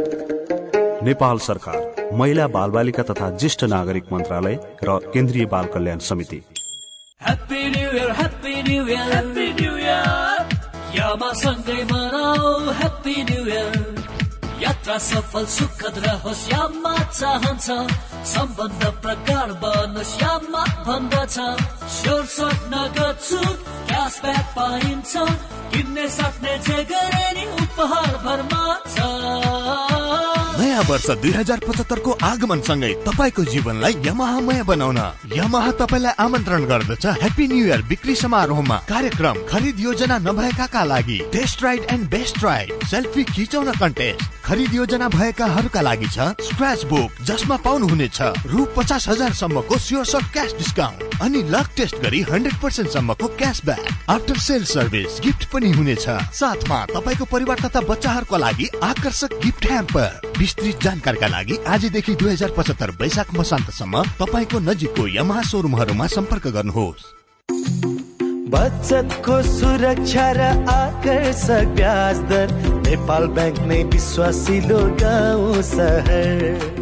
नेपाल 1.04 1.38
सरकार 1.38 2.10
महिला 2.12 2.46
बाल 2.46 2.70
बालिका 2.70 3.02
तथा 3.02 3.30
ज्येष्ठ 3.30 3.64
नागरिक 3.64 4.04
मन्त्रालय 4.12 4.54
र 4.84 4.98
केन्द्रीय 5.14 5.46
बाल 5.46 5.66
कल्याण 5.66 5.98
समिति। 5.98 6.40
न्यु 13.28 14.01
यात्रा 14.82 14.98
सफल 14.98 15.44
सुखद 15.46 15.98
रहोस् 16.02 16.50
यामा 16.50 16.94
चाहन्छ। 17.14 17.66
सम्बन्ध 18.26 18.82
प्रकार 18.98 19.52
बनोस् 19.62 20.18
यामा 20.22 20.62
भन्दछ। 20.82 21.36
स्योर 21.86 22.24
सर्ट 22.26 22.60
नगद 22.74 23.16
छुट 23.22 23.58
क्यासब्याक 23.86 24.46
पाइन्छ। 24.58 25.12
किन्ने 25.70 26.08
सक्ने 26.10 26.58
जे 26.66 26.82
गरे 26.90 27.26
नि 27.30 27.44
उपहार 27.62 28.12
भरमा 28.26 28.64
छ। 28.90 30.41
नयाँ 30.52 30.82
वर्ष 30.88 31.08
दुई 31.22 31.30
हजार 31.32 31.58
पचहत्तरको 31.64 32.10
आगमनसँगै 32.22 32.92
तपाईँको 33.06 33.44
जीवनलाई 33.44 33.94
यमाहामय 34.06 34.62
बनाउन। 34.68 34.98
यमाहा 35.32 35.70
तपाईँलाई 35.80 36.14
आमन्त्रण 36.24 36.64
गर्दछ। 36.70 37.06
ह्याप्पी 37.22 37.46
न्यु 37.48 37.64
इयर 37.66 37.82
बिक्री 37.88 38.14
समारोहमा 38.14 38.76
कार्यक्रम 38.88 39.36
खरिद 39.48 39.80
योजना 39.80 40.18
नभएकाका 40.18 40.82
लागि। 40.84 41.18
Test 41.32 41.62
ride 41.64 41.86
and 41.92 42.08
best 42.10 42.42
ride 42.44 42.84
selfie 42.90 43.24
खिचाउन 43.32 43.72
कन्टेस्ट 43.80 44.30
खरिद 44.44 44.74
योजना 44.74 45.08
भएकाहरूका 45.08 45.80
लागि 45.80 46.08
छ। 46.12 46.28
स्क्रच 46.42 46.84
बुक 46.84 47.22
जसमा 47.24 47.56
पाउनुहुनेछ। 47.64 48.20
रु 48.52 48.64
पचास 48.76 49.08
हजार 49.08 49.32
सम्मको 49.40 49.78
स्योर 49.78 50.04
सर्ट 50.04 50.32
क्यास 50.32 50.54
डिस्काउन्ट 50.58 51.11
अनि 51.22 51.42
लक 51.50 51.68
टेस्ट 51.76 51.96
गरी 52.02 52.20
हन्ड्रेड 52.30 52.54
पर्सेन्ट 52.62 52.90
सम्मको 52.90 53.26
cashback 53.38 54.10
after 54.10 54.38
sale 54.38 54.64
service 54.66 55.20
gift 55.24 55.44
पनि 55.52 55.70
हुनेछ। 55.72 56.06
साथमा 56.34 56.84
तपाईँको 56.86 57.24
परिवार 57.32 57.58
तथा 57.60 57.80
बच्चाहरूको 57.88 58.36
लागि 58.38 58.66
आकर्षक 58.82 59.38
गिफ्ट 59.44 59.66
ह्याम्पर 59.66 60.34
विस्तृत 60.38 60.82
जानकारीका 60.82 61.26
लागि 61.28 61.58
आजदेखि 61.68 62.14
दुई 62.14 62.32
हजार 62.32 62.50
पचहत्तर 62.58 62.90
वैशाख 63.00 63.34
मसान्तसम्म 63.38 64.02
तपाईँको 64.20 64.58
नजिकको 64.68 65.06
यमहा 65.16 65.42
सोरुमहरूमा 65.50 66.06
सम्पर्क 66.16 66.46
गर्नुहोस्। 66.58 67.10
बचतको 68.52 69.40
सुरक्षा 69.42 70.26
र 70.32 70.40
आकर्षक 70.68 71.66
ब्याज 71.76 72.18
दर 72.30 72.52
नेपाल 72.82 73.26
ब्याङ्क 73.36 73.60
नै 73.70 73.82
विश्वासिलो 73.94 74.80
गाउँ 75.00 75.62
सहर। 75.62 76.81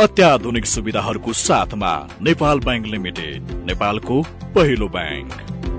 अत्याधुनिक 0.00 0.66
सुविधाहरूको 0.66 1.32
साथमा 1.32 2.08
नेपाल 2.22 2.60
ब्याङ्क 2.60 2.86
लिमिटेड 2.86 3.42
नेपालको 3.64 4.22
पहिलो 4.54 4.88
ब्याङ्क। 4.88 5.32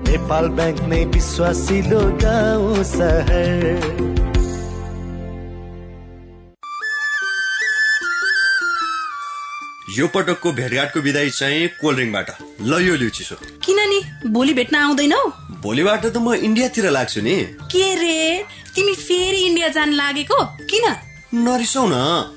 नेपाल 0.08 0.48
ब्याङ्क 0.48 0.80
नै 0.80 1.04
विश्वासिलो 1.04 2.00
गाउँ 2.00 2.84
सहर। 2.84 4.10
यो 9.98 10.06
पटकको 10.06 10.52
भेटघाटको 10.52 11.00
विदाई 11.00 11.30
चाहिँ 11.30 11.68
कोल्ड 11.68 11.96
ड्रिङ्कबाट। 11.96 12.30
ल 12.62 12.86
यो 12.86 12.96
लिउ 12.96 13.08
चिसो। 13.08 13.34
किन 13.34 13.76
नि? 13.76 14.30
भोलि 14.30 14.54
भेट्न 14.54 14.76
आउँदैनौ? 14.76 15.32
भोलिबाट 15.60 16.06
त 16.06 16.16
म 16.16 16.34
इन्डियातिर 16.34 16.90
लाग्छु 16.90 17.20
नि। 17.20 17.36
के 17.42 17.94
रे? 17.94 18.44
तिमी 18.74 18.94
फेरि 18.94 19.36
इन्डिया 19.36 19.68
जान 19.68 19.92
लागेको? 19.92 20.44
किन? 20.44 20.96
नरिसाउ 21.34 21.86
न। 21.88 22.36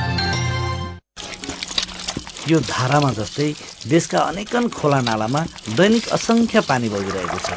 यो 2.47 2.59
धारामा 2.73 3.11
जस्तै 3.19 3.47
देशका 3.85 4.19
अनेकन 4.29 4.67
खोला 4.77 4.99
नालामा 5.09 5.41
दैनिक 5.77 6.05
असङ्ख्य 6.17 6.61
पानी 6.69 6.87
बगिरहेको 6.89 7.39
छ। 7.45 7.49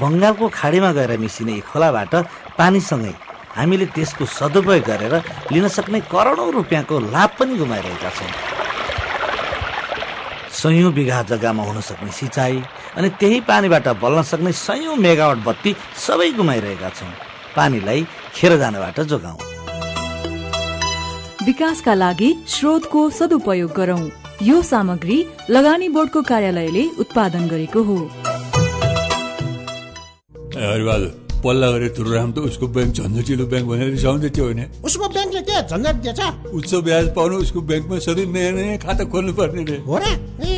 बङ्गालको 0.00 0.46
खाडीमा 0.58 0.90
गएर 0.98 1.12
मिसिने 1.18 1.54
खोलाबाट 1.70 2.14
पानीसँगै 2.58 3.14
हामीले 3.58 3.86
त्यसको 3.94 4.24
सदुपयोग 4.38 4.84
गरेर 4.90 5.14
लिन 5.52 5.66
सक्ने 5.76 6.00
करोडौँ 6.12 6.50
रुपियाँको 6.58 6.94
लाभ 7.14 7.30
पनि 7.38 7.54
गुमाइरहेका 7.58 8.10
छौँ। 8.18 8.32
सयौँ 10.60 10.92
बिघा 10.92 11.22
जग्गामा 11.30 11.62
हुन 11.68 11.80
सक्ने 11.88 12.12
सिँचाइ 12.20 12.54
अनि 12.96 13.08
त्यही 13.20 13.40
पानीबाट 13.50 13.88
बल्न 14.02 14.22
सक्ने 14.30 14.52
सयौँ 14.52 14.96
मेगावट 14.96 15.38
बत्ती 15.48 15.76
सबै 16.06 16.30
गुमाइरहेका 16.38 16.90
छौँ। 16.98 17.12
पानीलाई 17.56 18.00
खेर 18.34 18.56
जानबाट 18.62 19.00
जोगाउँ। 19.10 19.47
विकासका 21.48 21.92
लागि 21.94 22.30
स्रोतको 22.54 23.02
सदुपयोग 23.18 23.70
गरौं। 23.76 24.02
यो 24.46 24.56
सामग्री 24.62 25.16
लगानी 25.50 25.88
बोर्डको 25.94 26.20
कार्यालयले 26.30 26.82
उत्पादन 27.00 27.46
गरेको 27.48 27.82
हो। 27.88 27.96
पल्ला 31.44 31.70
गरेर 31.70 31.90
तुरुराम 31.96 32.32
त 32.32 32.38
उसको 32.50 32.66
ब्याङ्क 32.76 32.92
झन्झटिलो 33.00 33.44
ब्याङ्क 33.46 33.66
भनेर 33.70 33.88
रिसाउँदै 33.96 34.30
थियो 34.36 34.46
भने 34.48 34.64
उसको 34.84 35.08
ब्याङ्कले 35.08 35.42
के 35.48 35.56
झन्झट 35.72 35.96
दिएछ। 36.04 36.20
उच्च 36.52 36.72
ब्याज 36.86 37.06
पाउनु 37.16 37.36
उसको 37.46 37.60
ब्याङ्कमा 37.68 37.98
सधैँ 38.06 38.26
नयाँ 38.36 38.52
नयाँ 38.52 38.78
खाता 38.84 39.04
खोल्नु 39.08 39.32
पर्ने 39.40 39.62
रे। 39.64 39.78
हो 39.88 39.96
र 39.96 40.04
ए 40.44 40.57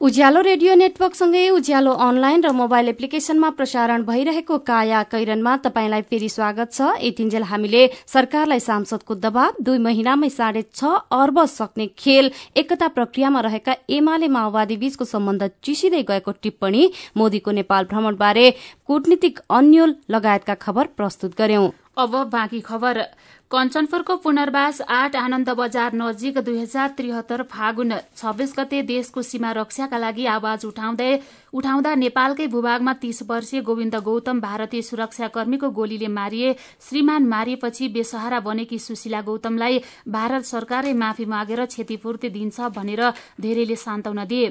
उज्यालो 0.00 0.40
रेडियो 0.40 0.74
नेटवर्कसँगै 0.74 1.48
उज्यालो 1.50 1.92
अनलाइन 2.02 2.42
र 2.44 2.50
मोबाइल 2.56 2.88
एप्लिकेशनमा 2.88 3.48
प्रसारण 3.56 4.02
भइरहेको 4.02 4.56
काया 4.64 5.02
कैरनमा 5.12 5.56
तपाईँलाई 5.66 6.02
फेरि 6.08 6.28
स्वागत 6.30 6.72
छ। 6.72 6.88
यतिन्जेल 7.04 7.44
हामीले 7.44 7.82
सरकारलाई 8.08 8.60
सांसदको 8.64 9.14
दबाव 9.20 9.60
दुई 9.60 9.78
महिनामै 9.78 10.30
साढे 10.30 10.62
छ 10.72 10.94
अर्ब 11.12 11.44
सक्ने 11.52 11.86
खेल 12.00 12.30
एकता 12.56 12.88
प्रक्रियामा 12.96 13.40
रहेका 13.48 13.74
एमाले 13.98 14.28
माओवादी 14.32 14.76
बीचको 14.80 15.04
सम्बन्ध 15.04 15.50
चिसिँदै 15.68 16.02
गएको 16.08 16.32
टिप्पणी 16.40 16.82
मोदीको 17.20 17.50
नेपाल 17.60 17.92
भ्रमणबारे 17.92 18.46
कूटनीतिक 18.88 19.44
अन्यल 19.52 19.94
लगायतका 20.08 20.54
खबर 20.64 20.96
प्रस्तुत 20.96 21.36
गर्यौं। 21.36 21.68
अब 22.00 22.16
बाँकी 22.30 22.60
खबर। 22.62 23.02
कञ्चनपुरको 23.50 24.16
पुनर्वास 24.16 24.80
आठ 24.90 25.16
आनन्द 25.16 25.48
बजार 25.58 25.94
नजिक 25.94 26.38
दुई 26.38 26.58
हजार 26.58 26.88
त्रिहत्तर 26.96 27.42
फागुन 27.50 27.94
छब्बीस 28.16 28.54
गते 28.58 28.82
देशको 28.86 29.22
सीमा 29.22 29.50
रक्षाका 29.58 29.98
लागि 29.98 30.26
आवाज 30.34 30.64
उठाउँदै 30.66 31.10
उठाउँदा 31.52 31.94
नेपालकै 31.94 32.46
भूभागमा 32.46 32.92
तीस 32.94 33.22
वर्षीय 33.28 33.60
गोविन्द 33.60 33.96
गौतम 34.00 34.40
भारतीय 34.40 34.82
सुरक्षाकर्मीको 34.82 35.70
गोलीले 35.70 36.08
मारिए। 36.08 36.54
श्रीमान 36.80 37.26
मारिएपछि 37.26 37.88
बेसहारा 37.88 38.40
बनेकी 38.40 38.78
सुशीला 38.78 39.20
गौतमलाई 39.22 39.80
भारत 40.08 40.44
सरकारले 40.44 40.92
माफी 40.94 41.24
मागेर 41.26 41.64
क्षतिपूर्ति 41.66 42.28
दिन्छ 42.30 42.60
भनेर 42.70 43.02
धेरैले 43.40 43.76
सान्त्वना 43.76 44.24
दिए। 44.24 44.48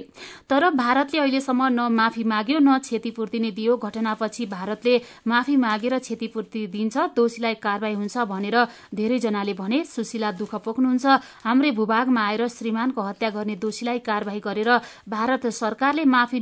तर 0.50 0.70
भारतले 0.76 1.20
अहिलेसम्म 1.20 1.68
न 1.70 1.88
माफी 1.94 2.24
माग्यो 2.26 2.60
न 2.60 2.78
क्षतिपूर्ति 2.80 3.40
नै 3.40 3.52
दियो। 3.52 3.78
घटनापछि 3.80 4.46
भारतले 4.48 4.96
माफी 5.28 5.56
मागेर 5.58 5.98
क्षतिपूर्ति 6.00 6.66
दिन्छ 6.68 6.98
दोषीलाई 7.16 7.54
कारवाही 7.64 7.96
हुन्छ 7.96 8.18
भनेर 8.28 8.58
धेरैजनाले 8.96 9.54
भने। 9.54 9.84
सुशीला 9.86 10.32
दुःख 10.34 10.56
पोख्नुहुन्छ। 10.66 11.06
हाम्रै 11.46 11.72
भूभागमा 11.72 12.22
आएर 12.22 12.48
श्रीमानको 12.50 13.02
हत्या 13.02 13.30
गर्ने 13.30 13.56
दोषीलाई 13.56 14.00
कारवाही 14.02 14.40
गरेर 14.40 14.70
भारत 15.10 15.48
सरकारले 15.56 16.06
माफी 16.06 16.40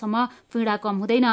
नमागेसम्म 0.00 0.24
पीड़ा 0.52 0.76
कम 0.76 0.96
हुँदैन। 0.96 1.26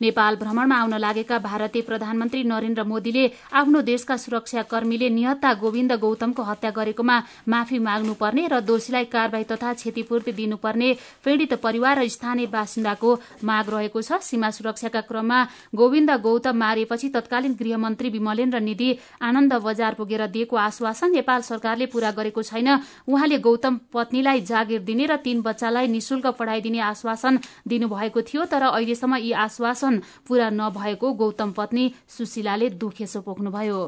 नेपाल 0.00 0.36
भ्रमणमा 0.36 0.76
आउन 0.76 0.94
लागेका 0.96 1.38
भारतीय 1.38 1.82
प्रधानमन्त्री 1.82 2.42
नरेन्द्र 2.44 2.84
मोदीले 2.84 3.24
आफ्नो 3.52 3.80
देशका 3.82 4.16
सुरक्षाकर्मीले 4.16 5.08
निहत्ता 5.10 5.52
गोविन्द 5.60 5.92
गौतमको 6.00 6.42
हत्या 6.42 6.70
गरेकोमा 6.70 7.16
माफी 7.48 7.78
माग्नुपर्ने 7.78 8.46
र 8.48 8.60
दोषीलाई 8.62 9.04
कारवाही 9.12 9.44
तथा 9.44 9.72
क्षतिपूर्ति 9.74 10.32
दिनुपर्ने 10.32 10.88
पीड़ित 11.24 11.52
परिवार 11.60 12.00
र 12.00 12.08
स्थानीय 12.08 12.46
बासिन्दाको 12.48 13.10
माग 13.44 13.70
रहेको 13.70 14.00
छ। 14.00 14.20
सीमा 14.22 14.50
सुरक्षाका 14.50 15.00
क्रममा 15.04 15.38
गोविन्द 15.74 16.10
गौतम 16.22 16.56
मारिएपछि 16.56 17.08
तत्कालीन 17.10 17.54
गृहमन्त्री 17.54 18.08
विमलेन्द्र 18.10 18.60
निधि 18.60 18.90
आनन्द 19.22 19.52
बजार 19.60 19.94
पुगे 19.94 20.14
पुगेर 20.14 20.26
दिएको 20.30 20.56
आश्वासन 20.56 21.10
नेपाल 21.12 21.40
सरकारले 21.42 21.86
पूरा 21.86 22.10
गरेको 22.12 22.42
छैन। 22.44 22.68
उहाँले 23.08 23.38
गौतम 23.38 23.74
पत्नीलाई 23.92 24.40
जागिर 24.42 24.80
दिने 24.84 25.06
र 25.06 25.16
तीन 25.18 25.42
बच्चालाई 25.42 25.86
निशुल्क 25.88 26.26
पढ़ाइदिने 26.38 26.80
आश्वासन 26.84 27.38
दिनुभएको 27.66 28.13
थियो 28.20 28.44
तर 28.44 28.62
अहिलेसम्म 28.62 29.16
यी 29.16 29.32
आश्वासन 29.32 29.94
पूरा 30.28 30.50
नभएको 30.50 31.12
गौतम 31.14 31.50
पत्नी 31.52 31.84
सुशीलाले 32.08 32.68
दुखेसो 32.70 33.20
पोख्नुभयो। 33.20 33.80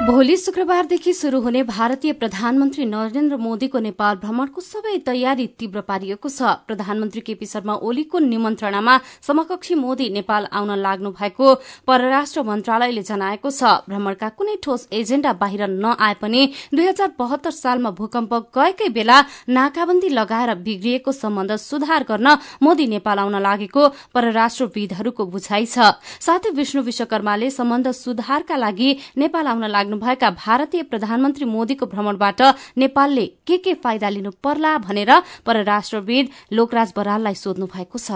भोलि 0.00 0.36
शुक्रबारदेखि 0.36 1.12
शुरू 1.12 1.40
हुने 1.40 1.62
भारतीय 1.62 2.12
प्रधानमन्त्री 2.12 2.84
नरेन्द्र 2.84 3.36
मोदीको 3.36 3.78
नेपाल 3.78 4.16
भ्रमणको 4.16 4.60
सबै 4.60 4.96
तयारी 5.06 5.46
तीव्र 5.60 5.80
पारिएको 5.84 6.28
छ। 6.28 6.52
प्रधानमन्त्री 6.64 7.20
केपी 7.20 7.46
शर्मा 7.46 7.74
ओलीको 7.84 8.18
निमन्त्रणामा 8.18 8.94
समकक्षी 9.20 9.74
मोदी 9.74 10.08
नेपाल 10.10 10.46
आउन 10.52 10.70
लाग्नु 10.80 11.10
भएको 11.20 11.54
परराष्ट्र 11.86 12.42
मन्त्रालयले 12.42 13.02
जनाएको 13.02 13.50
छ। 13.50 13.74
भ्रमणका 13.88 14.28
कुनै 14.40 14.56
ठोस 14.64 14.88
एजेण्डा 14.90 15.32
बाहिर 15.36 15.66
नआए 15.68 16.14
पनि 16.16 16.46
दुई 16.72 16.86
हजार 16.86 17.12
बहत्तर 17.20 17.52
सालमा 17.52 17.90
भूकम्प 18.00 18.32
गएकै 18.56 18.88
बेला 18.96 19.20
नाकाबन्दी 19.52 20.08
लगाएर 20.16 20.54
बिग्रिएको 20.64 21.12
सम्बन्ध 21.12 21.56
सुधार 21.60 22.08
गर्न 22.08 22.36
मोदी 22.62 22.86
नेपाल 22.96 23.18
आउन 23.18 23.36
लागेको 23.42 23.88
परराष्ट्रविदहरूको 24.16 25.28
बुझाइ 25.28 25.66
छ। 25.66 25.92
साथै 26.24 26.56
विष्णु 26.56 26.88
विश्वकर्माले 26.88 27.50
सम्बन्ध 27.52 27.92
सुधारका 28.00 28.56
लागि 28.56 28.90
नेपाल 29.18 29.46
आउन 29.46 29.68
लाग्नु 29.68 29.88
भएका 29.98 30.30
भारतीय 30.36 30.82
प्रधानमन्त्री 30.82 31.44
मोदीको 31.44 31.86
भ्रमणबाट 31.86 32.42
नेपालले 32.78 33.26
के 33.46 33.56
के 33.58 33.74
फाइदा 33.74 34.08
लिनु 34.08 34.30
पर्ला 34.42 34.76
भनेर 34.78 35.10
परराष्ट्रविद 35.46 36.28
लोकराज 36.52 36.92
बराललाई 36.96 37.34
सोध्नु 37.34 37.66
भएको 37.66 37.98
छ। 37.98 38.10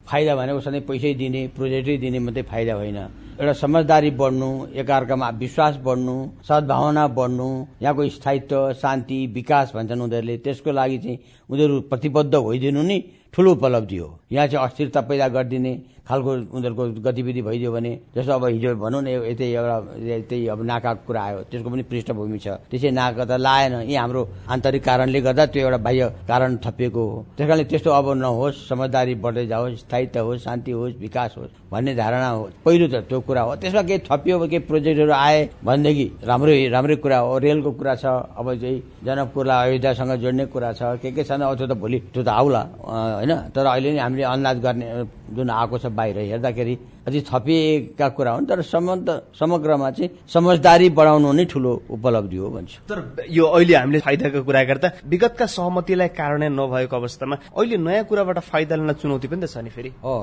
फाइदा 0.00 0.34
भनेको 0.36 0.60
सधैँ 0.60 0.80
पैसै 0.84 1.14
दिने 1.14 1.46
प्रोजेक्टै 1.56 1.96
दिने 1.96 2.18
मात्रै 2.18 2.42
फाइदा 2.42 2.74
होइन। 2.74 2.96
एउटा 3.40 3.52
समझदारी 3.52 4.10
बढ्नु 4.20 4.48
एकअर्कामा 4.74 5.28
विश्वास 5.40 5.76
बढ्नु 5.84 6.16
सद्भावना 6.48 7.06
बढ्नु 7.08 7.48
यहाँको 7.82 8.08
स्थायित्व 8.08 8.72
शान्ति 8.82 9.26
विकास 9.34 9.72
भन्छन् 9.74 10.02
उनीहरूले 10.02 10.36
त्यसको 10.44 10.72
लागि 10.72 10.98
चाहिँ 10.98 11.18
उनीहरू 11.50 11.80
प्रतिबद्ध 11.90 12.34
भइदिनु 12.34 12.82
नि 12.82 12.98
ठुलो 13.32 13.52
उपलब्धि 13.52 13.96
हो। 13.96 14.08
यहाँ 14.32 14.46
चाहिँ 14.46 14.66
अस्थिरता 14.66 15.00
पैदा 15.00 15.28
गरिदिने 15.28 15.72
खालको 16.08 16.30
उनीहरूको 16.52 16.82
गतिविधि 17.00 17.42
भइदियो 17.48 17.70
भने 17.72 17.92
जस्तो 18.16 18.32
अब 18.32 18.44
हिजो 18.44 18.74
भनौँ 18.76 19.02
न 19.02 19.06
यतै 19.32 19.46
एउटा 19.56 19.76
यतै 20.04 20.38
अब 20.52 20.60
नाकाको 20.68 21.02
कुरा 21.08 21.22
आयो 21.24 21.38
त्यसको 21.48 21.68
पनि 21.72 21.82
पृष्ठभूमि 21.88 22.38
छ। 22.44 22.48
त्यसै 22.70 22.90
नाका 22.92 23.24
त 23.24 23.32
लाएन। 23.40 23.74
यी 23.88 23.94
हाम्रो 23.96 24.22
आन्तरिक 24.52 24.82
कारणले 24.84 25.20
गर्दा 25.24 25.44
त्यो 25.48 25.60
एउटा 25.64 25.78
बाह्य 25.80 26.04
कारण 26.28 26.50
थपिएको 26.64 27.02
हो। 27.08 27.16
त्यस 27.36 27.46
कारणले 27.48 27.64
त्यस्तो 27.64 27.90
अब 27.90 28.06
नहोस् 28.20 28.68
समझदारी 28.68 29.14
बढ्दै 29.24 29.46
जाओस् 29.48 29.80
स्थायित्व 29.80 30.24
होस् 30.28 30.44
शान्ति 30.44 30.72
होस् 30.76 30.94
विकास 31.00 31.34
होस् 31.38 31.52
भन्ने 31.72 31.94
धारणा 31.96 32.28
हो। 32.28 32.42
पहिलो 32.64 32.86
त 32.92 33.08
त्यो 33.08 33.20
कुरा 33.24 33.42
हो। 33.42 33.56
त्यसमा 33.56 33.82
केही 33.88 33.98
थपियो 34.04 34.36
केही 34.44 34.58
प्रोजेक्टहरू 34.68 35.12
आए 35.12 35.38
भनेदेखि 35.64 36.06
राम्रै 36.28 36.68
राम्रै 36.68 36.96
कुरा 37.00 37.18
हो। 37.18 37.38
रेलको 37.38 37.70
कुरा 37.80 37.94
छ 37.96 38.04
अब 38.36 38.46
चाहिँ 38.60 38.78
जनकपुरलाई 39.04 39.68
अयोध्यासँग 39.68 40.12
जोड्ने 40.22 40.44
कुरा 40.52 40.72
छ। 40.72 40.82
के 41.00 41.10
के 41.16 41.24
छन्? 41.24 41.42
त्यो 41.56 41.66
त 41.66 41.72
भोलि 41.80 41.98
त्यो 42.12 42.22
त 42.22 42.28
आउला 42.28 42.62
होइन? 42.84 43.32
तर 43.56 43.66
अहिले 43.66 43.90
नि 43.92 43.98
हामीले 43.98 44.22
अन्दाज 44.22 44.56
गर्ने 44.60 44.86
जुन 45.24 45.50
आएको 45.50 45.76
छ 45.78 45.86
बाहिर 45.98 46.18
हेर्दाखेरि 46.18 46.74
अझै 47.08 47.20
थपिएका 47.30 48.08
कुरा 48.16 48.30
हुन् 48.32 48.46
तर 48.46 48.60
सम्बन्ध 48.62 49.08
समग्रमा 49.40 49.90
चाहिँ 49.96 50.10
समझदारी 50.28 50.88
बढाउनु 50.98 51.32
नै 51.32 51.44
ठुलो 51.52 51.72
उपलब्धि 51.96 52.36
हो 52.36 52.48
भन्छु। 52.50 52.78
तर 52.88 52.98
यो 53.30 53.44
अहिले 53.44 53.74
हामीले 53.74 54.00
फाइदाको 54.04 54.42
कुरा 54.44 54.62
गर्दा 54.70 54.88
विगतका 55.08 55.46
सहमतिलाई 55.56 56.08
कार्यान्वयन 56.18 56.52
नभएको 56.60 56.96
अवस्थामा 56.96 57.36
अहिले 57.56 57.76
नयाँ 57.76 58.04
कुराबाट 58.04 58.38
फाइदा 58.52 58.74
लिन 58.76 58.92
चुनौती 59.00 59.26
पनि 59.32 59.40
त 59.42 59.48
छ 59.48 59.64
नि 59.64 59.70
फेरि। 59.72 59.90
हो 60.04 60.14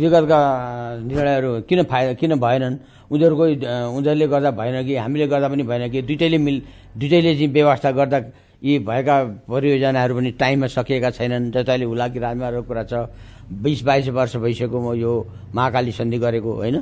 विगतका 0.00 0.38
निर्णयहरू 1.04 1.50
किन 1.68 1.82
फाइदा 1.92 2.12
किन 2.20 2.32
भएनन्? 2.40 2.74
उनीहरूको 3.12 3.44
उनीहरूले 3.96 4.26
गर्दा 4.32 4.50
भएन 4.60 4.76
कि 4.86 4.94
हामीले 4.96 5.26
गर्दा 5.26 5.48
पनि 5.52 5.62
भएन 5.68 5.84
कि? 5.92 6.02
दुइटैले 6.08 6.38
मिल 6.38 6.56
दुइटैले 6.96 7.34
चाहिँ 7.34 7.52
व्यवस्था 7.52 7.90
गर्दा 7.92 8.18
यी 8.62 8.78
भएका 8.84 9.16
परियोजनाहरू 9.48 10.14
पनि 10.16 10.30
टाइममा 10.36 10.66
सकिएका 10.76 11.10
छैनन् 11.16 11.50
जस्तै 11.52 11.72
अहिले 11.72 11.86
हुलाकी 11.92 12.18
राजमार्गको 12.18 12.62
कुरा 12.68 12.84
छ 12.84 12.94
बिस 13.50 13.82
बाइस 13.82 14.08
वर्ष 14.08 14.36
भइसक्यो 14.36 14.78
म 14.80 14.94
यो 14.94 15.12
महाकाली 15.54 15.92
सन्धि 15.92 16.18
गरेको 16.18 16.50
होइन? 16.54 16.76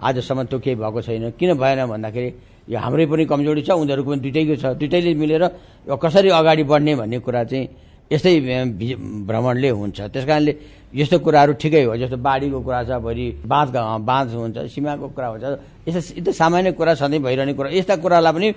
आजसम्म 0.00 0.42
त्यो 0.48 0.58
केही 0.58 0.76
भएको 0.76 1.00
छैन। 1.00 1.30
किन 1.38 1.54
भएन 1.54 1.86
भन्दाखेरि 1.86 2.30
यो 2.72 2.78
हाम्रै 2.80 3.06
पनि 3.06 3.24
कमजोरी 3.28 3.62
छ 3.62 3.70
उनीहरूको 3.76 4.10
पनि 4.10 4.20
दुइटैको 4.24 4.54
छ। 4.56 4.64
दुइटैले 4.80 5.14
मिलेर 5.14 5.42
यो 5.88 5.96
कसरी 5.96 6.28
अगाडि 6.32 6.62
बढ्ने 6.64 6.92
भन्ने 6.96 7.18
कुरा 7.20 7.44
चाहिँ 7.44 7.68
यस्तै 8.12 8.32
भ्रमणले 9.28 9.70
हुन्छ। 9.70 9.98
त्यस 10.12 10.24
कारणले 10.24 10.52
यस्तो 10.94 11.18
कुराहरू 11.24 11.52
ठिकै 11.60 11.82
हो। 11.84 11.96
जस्तो 11.96 12.16
बाढीको 12.16 12.60
कुरा 12.60 12.80
छ 12.84 12.90
भोलि 13.04 13.26
बाँध 13.44 13.76
बाँध 14.04 14.28
हुन्छ 14.32 14.56
सीमाको 14.72 15.08
कुरा 15.12 15.28
हुन्छ। 15.28 15.44
यस्तो 15.88 16.00
यस्तो 16.20 16.32
सामान्य 16.32 16.72
कुरा 16.72 16.94
सधैँ 17.00 17.20
भइरहने 17.20 17.52
कुरा। 17.52 17.68
यस्ता 17.72 17.96
कुरालाई 18.00 18.32
पनि 18.32 18.48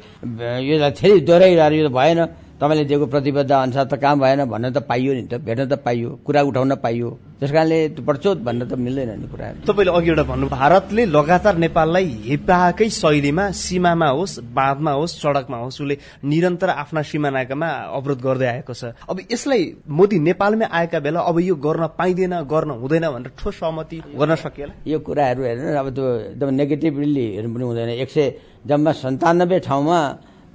यो 0.67 0.75
धेरै 0.79 1.19
दोहोऱ्याइरहेर 1.27 1.73
यो 1.73 1.89
भएन। 1.89 2.19
तपाईँले 2.57 2.83
दिएको 2.89 3.05
प्रतिबद्ध 3.05 3.51
अनुसार 3.51 3.85
त 3.85 3.93
काम 4.01 4.19
भएन 4.19 4.45
भन्न 4.49 4.73
त 4.73 4.81
पाइयो 4.89 5.13
नि 5.13 5.23
त 5.29 5.37
भेट्न 5.45 5.65
त 5.69 5.77
पाइयो 5.85 6.09
कुरा 6.25 6.41
उठाउन 6.41 6.75
पाइयो। 6.81 7.09
त्यस 7.39 7.51
कारणले 7.53 7.77
बढचोत 8.01 8.37
भन्न 8.41 8.65
त 8.65 8.73
मिल्दैन 8.73 9.11
नि 9.21 9.27
कुरा। 9.29 9.47
तपाईँले 9.69 9.91
अघि 9.93 10.09
एउटा 10.09 10.23
भन्नु 10.25 10.47
भारतले 10.49 11.05
लगातार 11.05 11.55
नेपाललाई 11.57 12.07
हेपाकै 12.25 12.89
शैलीमा 12.89 13.45
सीमामा 13.53 14.07
होस् 14.09 14.39
बाँधमा 14.57 14.91
होस् 14.91 15.17
सड़कमा 15.21 15.57
होस् 15.57 15.81
उसले 15.81 15.97
निरन्तर 16.25 16.69
आफ्ना 16.81 17.01
सिमानाकामा 17.05 17.69
अवरोध 17.93 18.19
गर्दै 18.25 18.47
आएको 18.47 18.73
छ। 18.73 18.97
अब 19.05 19.17
यसलाई 19.31 19.61
मोदी 19.85 20.17
नेपालमै 20.19 20.65
आएका 20.65 20.99
बेला 21.05 21.19
अब 21.29 21.39
यो 21.39 21.55
गर्न 21.61 21.83
पाइँदैन 21.93 22.33
गर्न 22.49 22.69
हुँदैन 22.81 23.05
भनेर 23.13 23.31
ठोस 23.37 23.55
सहमति 23.61 23.97
गर्न 24.17 24.35
सकिएला 24.35 24.73
यो 24.81 24.97
कुराहरू 25.05 25.41
हेर्नु 25.45 25.77
अब 25.77 25.87
त्यो 25.93 26.05
एकदम 26.33 26.49
नेगेटिभली 26.57 27.25
हेर्नु 27.37 27.53
पनि 27.53 27.65
हुँदैन। 27.69 27.89
एक 28.01 28.09
सय 28.09 28.25
जम्मा 28.65 28.91
सन्तानब्बे 28.97 29.59
ठाउँमा 29.61 29.99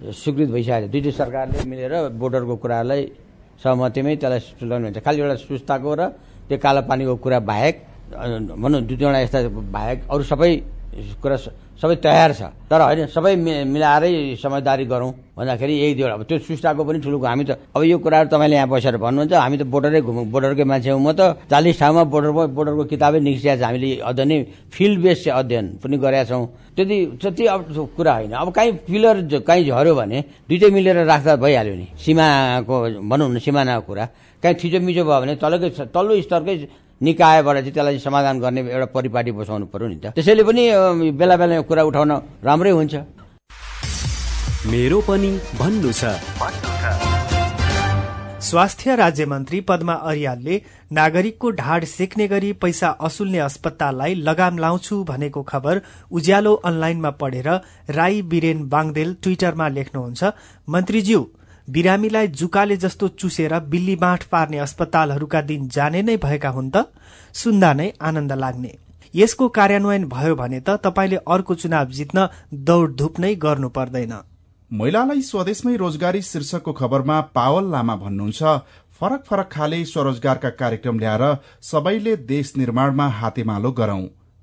स्वीकृत 0.02 0.48
भइसकेको 0.50 0.88
दुइटै 0.92 1.12
सरकारले 1.14 1.56
मिलेर 1.70 1.94
बोर्डरको 2.20 2.54
कुरालाई 2.62 3.02
सहमतिमै 3.62 4.14
त्यसलाई 4.18 4.40
तुल्याउनु 4.58 4.84
हुन्छ। 4.90 4.98
खालि 5.06 5.18
एउटा 5.22 5.36
सुस्ताको 5.46 5.90
र 5.94 6.02
त्यो 6.48 6.56
कालो 6.58 6.80
पानीको 6.90 7.14
कुरा 7.22 7.38
बाहेक 7.50 7.74
भनौँ 8.62 8.80
दुई 8.88 8.96
तिनवटा 8.98 9.20
यस्ता 9.24 9.38
बाहेक 9.76 9.98
अरू 10.10 10.22
सबै 10.32 10.52
कुरा 10.92 11.36
सबै 11.82 11.96
तयार 11.98 12.30
छ। 12.38 12.42
तर 12.70 12.80
होइन 12.84 13.06
सबै 13.10 13.34
मिलाएरै 13.66 14.36
समझदारी 14.38 14.84
गरौँ 14.86 15.10
भन्दाखेरि 15.34 15.72
यही 15.72 15.92
दुईवटा। 15.98 16.14
अब 16.14 16.22
त्यो 16.28 16.38
सुस्ताको 16.46 16.82
पनि 16.84 16.98
ठुलो 17.00 17.18
हामी 17.18 17.44
त 17.48 17.50
अब 17.74 17.80
यो 17.82 17.96
कुराहरू 17.98 18.28
तपाईँले 18.28 18.56
यहाँ 18.60 18.68
बसेर 18.68 18.96
भन्नुहुन्छ 19.00 19.32
हामी 19.32 19.56
त 19.56 19.62
बोर्डरै 19.66 20.00
घुम 20.04 20.18
बोर्डरकै 20.30 20.64
मान्छे 20.68 20.90
हौँ। 20.92 21.00
म 21.00 21.10
त 21.16 21.42
चालिस 21.50 21.74
ठाउँमा 21.80 22.02
बोर्डरमा 22.06 22.44
बोर्डरको 22.54 22.84
किताबै 22.92 23.18
निस्किएको 23.24 23.58
छ। 23.58 23.64
हामीले 23.66 23.88
अध्ययन 24.04 24.30
फिल्ड 24.68 24.98
बेस 25.02 25.20
अध्ययन 25.32 25.66
पनि 25.82 25.96
गरेका 25.96 26.24
छौँ। 26.30 26.44
त्यति 26.76 26.96
त्यति 27.18 27.44
अब 27.50 27.60
कुरा 27.96 28.12
होइन। 28.12 28.32
अब 28.36 28.48
काहीँ 28.52 28.72
पिलर 28.86 29.16
काहीँ 29.42 29.64
झऱ्यो 29.64 29.94
भने 29.96 30.18
दुइटै 30.48 30.70
मिलेर 30.70 30.96
राख्दा 31.08 31.32
भइहाल्यो 31.40 31.74
नि। 31.74 31.86
सीमाको 31.98 32.74
भनौँ 33.10 33.28
न 33.32 33.38
सिमानाको 33.40 33.82
कुरा। 33.82 34.04
काहीँ 34.42 34.56
थिचो 34.60 34.78
मिचो 34.80 35.02
भयो 35.02 35.20
भने 35.22 35.34
तलकै 35.40 35.68
तल्लो 35.90 36.12
स्तरकै 36.20 36.54
निकायबाट 37.02 37.56
चाहिँ 37.56 37.72
त्यसलाई 37.74 37.98
समाधान 37.98 38.40
गर्ने 38.40 38.60
एउटा 38.70 38.86
परिपाटी 38.94 39.30
बसाउनु 39.38 39.66
पर्यो 39.72 39.88
नि 39.88 39.96
त। 39.98 40.14
त्यसैले 40.16 40.42
पनि 40.46 40.62
बेला 41.18 41.36
बेला 41.36 41.54
यो 41.54 41.62
कुरा 41.66 41.82
उठाउन 41.90 42.12
राम्रै 42.46 42.70
हुन्छ। 42.70 42.94
मेरो 44.70 44.98
पनि 45.08 45.30
भन्नु 45.58 45.90
छ। 45.92 46.02
स्वास्थ्य 48.42 48.94
राज्य 48.96 49.24
मन्त्री 49.26 49.60
पद्मा 49.66 49.94
अर्यालले 50.10 50.54
नागरिकको 50.92 51.50
ढाड 51.58 51.84
सेक्ने 51.86 52.26
गरी 52.28 52.52
पैसा 52.62 52.88
असुल्ने 53.00 53.38
अस्पताललाई 53.38 54.14
लगाम 54.28 54.58
लाउँछु 54.58 55.02
भनेको 55.04 55.42
खबर 55.42 55.80
उज्यालो 56.10 56.52
अनलाइनमा 56.66 57.10
पढेर 57.22 57.48
राई 57.90 58.22
बिरेन 58.22 58.58
बाङदेल 58.68 59.14
ट्विटरमा 59.22 59.68
लेख्नुहुन्छ। 59.68 60.22
मन्त्रीज्यू 60.68 61.20
बिरामीलाई 61.68 62.28
जुकाले 62.28 62.76
जस्तो 62.76 63.08
चुसेर 63.08 63.58
बिल्ली 63.60 63.96
बाँठ 63.96 64.24
पार्ने 64.24 64.58
अस्पतालहरूका 64.58 65.40
दिन 65.42 65.68
जाने 65.68 66.02
नै 66.02 66.16
भएका 66.16 66.48
हुन् 66.48 66.70
त 66.70 66.86
सुन्दा 67.34 67.72
नै 67.72 67.92
आनन्द 68.02 68.32
लाग्ने। 68.32 68.72
यसको 69.14 69.48
कार्यान्वयन 69.48 70.04
भयो 70.08 70.34
भने 70.34 70.60
त 70.60 70.76
तपाईँले 70.84 71.16
अर्को 71.28 71.54
चुनाव 71.54 71.86
जित्न 71.90 72.28
दौडधुप 72.54 73.20
नै 73.20 73.34
गर्नु 73.34 73.68
पर्दैन 73.68 74.14
महिलालाई 74.70 75.22
स्वदेशमै 75.22 75.76
रोजगारी 75.76 76.22
शीर्षकको 76.22 76.72
खबरमा 76.72 77.20
पावल 77.20 77.70
लामा 77.70 77.96
भन्नुहुन्छ। 77.96 78.42
फरक 79.00 79.24
फरक 79.24 79.48
खाले 79.52 79.84
स्वरोजगारका 79.84 80.50
कार्यक्रम 80.50 80.98
ल्याएर 80.98 81.24
सबैले 81.62 82.16
देश 82.16 82.52
निर्माणमा 82.56 83.08
हातेमालो 83.08 83.72
गरौं। 83.72 84.02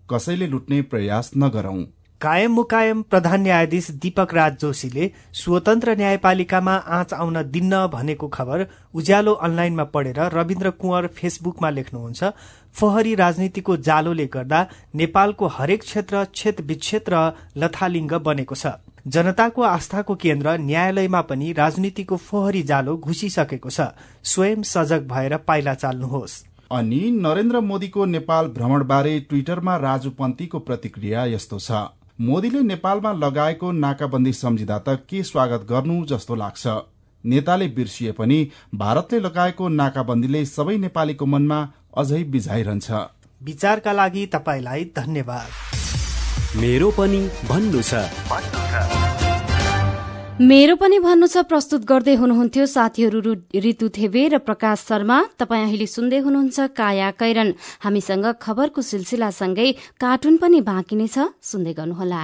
कसैले 0.09 0.47
लुट्ने 0.47 0.81
प्रयास 0.81 1.31
नगरौं। 1.37 1.79
कायम 2.21 2.51
मुकायम 2.51 3.01
प्रधान 3.01 3.41
न्यायाधीश 3.41 3.89
दीपक 3.95 4.33
राज 4.33 4.55
जोशीले 4.59 5.09
स्वतन्त्र 5.33 5.95
न्यायपालिकामा 5.97 6.73
आँच 6.95 7.13
आउन 7.13 7.41
दिन्न 7.51 7.85
भनेको 7.87 8.27
खबर 8.27 8.65
उज्यालो 8.93 9.33
अनलाइनमा 9.39 9.83
पढेर 9.93 10.19
रविन्द्र 10.33 10.69
कुँवर 10.81 11.07
फेसबुकमा 11.07 11.69
लेख्नुहुन्छ। 11.69 12.23
फोहरी 12.75 13.13
राजनीतिको 13.15 13.77
जालोले 13.79 14.25
गर्दा 14.33 14.59
नेपालको 14.95 15.47
हरेक 15.47 15.81
क्षेत्र 15.81 16.23
क्षेत 16.33 16.59
विक्षेत्र 16.61 17.21
लथालिङ्ग 17.57 18.13
बनेको 18.19 18.55
छ। 18.55 18.73
जनताको 19.07 19.61
आस्थाको 19.63 20.15
केन्द्र 20.15 20.57
न्यायालयमा 20.59 21.21
पनि 21.21 21.51
राजनीतिको 21.53 22.17
फोहरी 22.17 22.63
जालो 22.63 22.97
घुसिसकेको 22.97 23.69
छ। 23.69 23.87
स्वयं 24.23 24.63
सजग 24.71 25.07
भएर 25.07 25.37
पाइला 25.47 25.73
चाल्नुहोस्। 25.75 26.35
अनि 26.71 26.99
नरेन्द्र 27.21 27.59
मोदीको 27.61 28.05
नेपाल 28.05 28.47
भ्रमणबारे 28.59 29.19
ट्विटरमा 29.29 29.77
राजु 29.77 30.11
पन्तीको 30.19 30.59
प्रतिक्रिया 30.67 31.25
यस्तो 31.35 31.59
छ। 31.59 31.71
मोदीले 32.21 32.59
नेपालमा 32.59 33.11
लगाएको 33.13 33.71
नाकाबन्दी 33.71 34.33
सम्झिँदा 34.33 34.77
त 34.79 34.89
के 35.09 35.23
स्वागत 35.23 35.65
गर्नु 35.69 36.05
जस्तो 36.05 36.35
लाग्छ? 36.35 36.67
नेताले 37.25 37.67
बिर्सिए 37.67 38.11
पनि 38.11 38.39
भारतले 38.75 39.19
लगाएको 39.19 39.67
नाकाबन्दीले 39.69 40.45
सबै 40.45 40.77
नेपालीको 40.77 41.25
मनमा 41.25 41.59
अझै 41.97 42.23
बिझाइरहन्छ। 42.23 42.91
विचारका 43.43 43.91
लागि 43.91 44.25
तपाईँलाई 44.25 44.83
धन्यवाद। 44.83 46.59
मेरो 46.59 46.91
पनि 46.91 47.29
भन्नु 47.49 47.81
छ। 47.81 49.08
मेरो 50.39 50.75
पनि 50.79 50.97
भन्नु 51.03 51.27
छ 51.27 51.41
प्रस्तुत 51.43 51.83
गर्दै 51.83 52.13
हुनुहुन्थ्यो 52.15 52.65
साथीहरू 52.65 53.19
ऋतु 53.59 53.87
थेबे 53.91 54.21
र 54.31 54.37
प्रकाश 54.39 54.79
शर्मा। 54.87 55.17
तपाईँ 55.35 55.63
अहिले 55.67 55.87
सुन्दै 55.91 56.19
हुनुहुन्छ 56.23 56.57
काया 56.79 57.09
कैरन। 57.19 57.49
हामीसँग 57.83 58.25
खबरको 58.39 58.81
सिलसिलासँगै 58.81 59.67
कार्टुन 59.99 60.37
पनि 60.39 60.61
बाँकी 60.63 60.95
नै 60.95 61.07
छ। 61.11 61.35
सुन्दै 61.43 61.73
गर्नुहोला। 61.75 62.21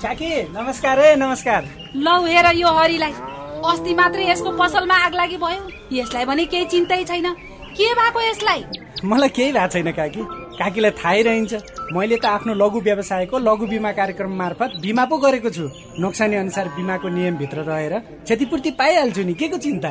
काकी 0.00 0.30
नमस्कार 0.56 0.96
है 1.04 1.10
नमस्कार। 1.20 1.62
लौ 2.00 2.16
हेर 2.24 2.46
यो 2.56 2.72
हरिलाई। 2.72 3.12
अस्ति 3.60 3.92
मात्रै 3.92 4.24
यसको 4.32 4.50
पसलमा 4.56 4.96
आग 5.04 5.14
लागि 5.20 5.36
भयो। 5.36 5.60
यसलाई 5.92 6.24
भने 6.24 6.44
केही 6.48 6.64
चिन्तै 6.64 7.04
छैन। 7.04 7.28
के 7.76 7.92
भएको 7.92 8.20
यसलाई? 8.24 8.60
मलाई 9.04 9.28
केही 9.36 9.52
भएको 9.52 9.68
छैन 9.68 9.92
काकी। 9.92 10.45
काकीलाई 10.58 10.90
थाहै 10.90 11.22
रहन्छ। 11.22 11.52
मैले 11.92 12.16
त 12.16 12.24
आफ्नो 12.26 12.52
लघु 12.54 12.80
व्यवसायको 12.80 13.36
लघु 13.38 13.66
बिमा 13.66 13.92
कार्यक्रम 13.92 14.32
मार्फत 14.36 14.70
बिमा 14.82 15.04
पो 15.04 15.16
गरेको 15.18 15.50
छु। 15.50 15.68
नोक्सानी 16.00 16.36
अनुसार 16.36 16.68
बिमाको 16.76 17.08
नियमभित्र 17.08 17.58
रहेर 17.62 17.94
क्षतिपूर्ति 18.24 18.70
पाइहाल्छु 18.70 19.22
नि। 19.22 19.34
के 19.34 19.48
को 19.48 19.58
चिन्ता? 19.58 19.90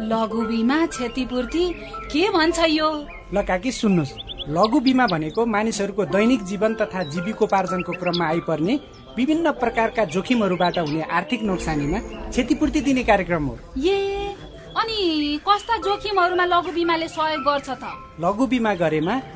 लघु 0.00 0.40
बिमा 0.46 0.78
क्षतिपूर्ति? 0.86 1.64
के 2.12 2.28
भन्छ 2.30 2.58
यो? 2.68 2.88
ल 3.34 3.42
काकी 3.42 3.72
सुन्नुहोस्। 3.72 4.14
लघु 4.48 4.78
बिमा 4.80 5.06
भनेको 5.06 5.46
मानिसहरूको 5.46 6.04
दैनिक 6.06 6.42
जीवन 6.44 6.74
तथा 6.74 7.02
जीविकोपार्जनको 7.10 7.92
क्रममा 7.92 8.26
आइपर्ने 8.26 8.74
विभिन्न 9.16 9.50
प्रकारका 9.52 10.04
जोखिमहरूबाट 10.04 10.78
हुने 10.78 11.02
आर्थिक 11.02 11.42
नोक्सानीमा 11.42 11.98
क्षतिपूर्ति 12.30 12.80
दिने 12.80 13.02
कार्यक्रम 13.02 13.44
हो। 13.46 13.58
ए 13.82 14.34
अनि 14.76 15.40
कस्ता 15.42 15.76
जोखिमहरूमा 15.82 16.44
लघु 16.44 16.70
बिमाले 16.72 17.08
सहयोग 17.08 17.42
गर्छ 17.42 17.68
त? 17.70 17.84
लघु 18.20 18.46
बिमा 18.46 18.74
गरेमा 18.74 19.14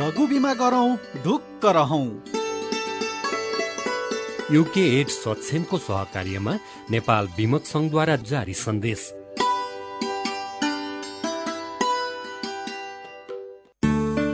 लघु 0.00 0.26
बिमा 0.26 0.54
गरौँ 0.54 0.98
ढुक्क 1.24 1.66
रहौं। 1.66 2.06
युके 4.54 5.00
एड 5.00 5.08
सक्षमको 5.08 5.78
सहकार्यमा 5.78 6.58
नेपाल 6.90 7.28
विमक 7.36 7.64
संघद्वारा 7.64 8.16
जारी 8.16 8.54
सन्देश। 8.54 9.02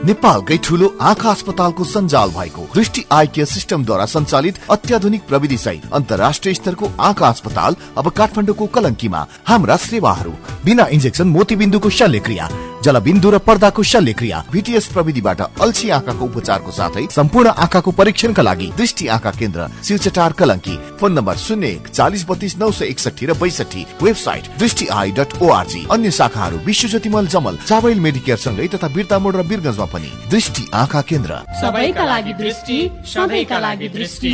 नेपालकै 0.07 0.55
ठूलो 0.63 0.87
आँखा 1.03 1.29
अस्पतालको 1.29 1.83
सञ्जाल 1.85 2.29
भएको 2.31 2.61
दृष्टि 2.75 3.03
आई 3.11 3.27
केयर 3.27 3.47
सिस्टमद्वारा 3.47 4.05
सञ्चालित 4.05 4.59
अत्याधुनिक 4.71 5.25
प्रविधि 5.27 5.57
सहित 5.57 5.89
अन्तर्राष्ट्रिय 5.93 6.53
स्तरको 6.53 6.91
आँखा 7.09 7.27
अस्पताल 7.27 7.75
अब 7.97 8.09
काठमाडौँको 8.19 8.65
कलङ्कीमा। 8.75 9.25
हाम्रा 9.47 9.77
सेवाहरू। 9.87 10.31
बिना 10.65 10.87
इन्जेक्सन 10.95 11.27
मोतीबिन्दुको 11.27 11.89
शल्यक्रिया 11.99 12.49
जलबिन्दु 12.83 13.29
र 13.29 13.37
पर्दाको 13.43 13.83
शल्यक्रिया 13.83 14.43
भिटिएस 14.51 14.87
प्रविधिबाट 14.87 15.41
अल्छी 15.41 15.89
आँखाको 15.91 16.25
उपचारको 16.25 16.71
साथै 16.71 17.07
सम्पूर्ण 17.11 17.49
आँखाको 17.65 17.91
परीक्षणका 17.91 18.41
लागि 18.43 18.71
दृष्टि 18.77 19.07
आँखा 19.15 19.31
केन्द्र 19.39 19.67
सिलचटार 19.83 20.31
कलङ्की। 20.39 20.77
फोन 20.99 21.13
नम्बर 21.13 21.35
शून्य 21.37 21.67
एक 21.69 21.87
चालिस 21.87 22.25
बत्तीस 22.29 22.57
नौ 22.57 22.71
सय 22.71 22.85
एकसठी 22.85 23.25
र 23.25 23.33
बैसठी 23.41 23.85
वेबसाइट 24.01 24.47
दृष्टि 24.59 24.87
आई 24.93 25.11
डट 25.19 25.41
ओआरजी 25.41 25.85
अन्य 25.91 26.11
शाखाहरू 26.11 26.57
विश्व 26.65 26.87
ज्योतिमल 26.87 27.27
जमल 27.27 27.57
चावल 27.67 27.99
मेडिकेयर 28.07 28.37
सँगै 28.37 28.67
तथा 28.73 28.87
बिर्ता 28.95 29.19
मोड 29.19 29.35
र 29.35 29.43
बिरगंजमा 29.49 29.85
पनि 29.93 30.11
दृष्टि 30.31 30.67
आँखा 30.75 31.01
केन्द्र। 31.09 31.43
सबैका 31.61 32.05
लागि 32.05 32.33
दृष्टि 32.41 32.79
सधैँका 33.13 33.59
लागि 33.59 33.89
दृष्टि। 33.89 34.33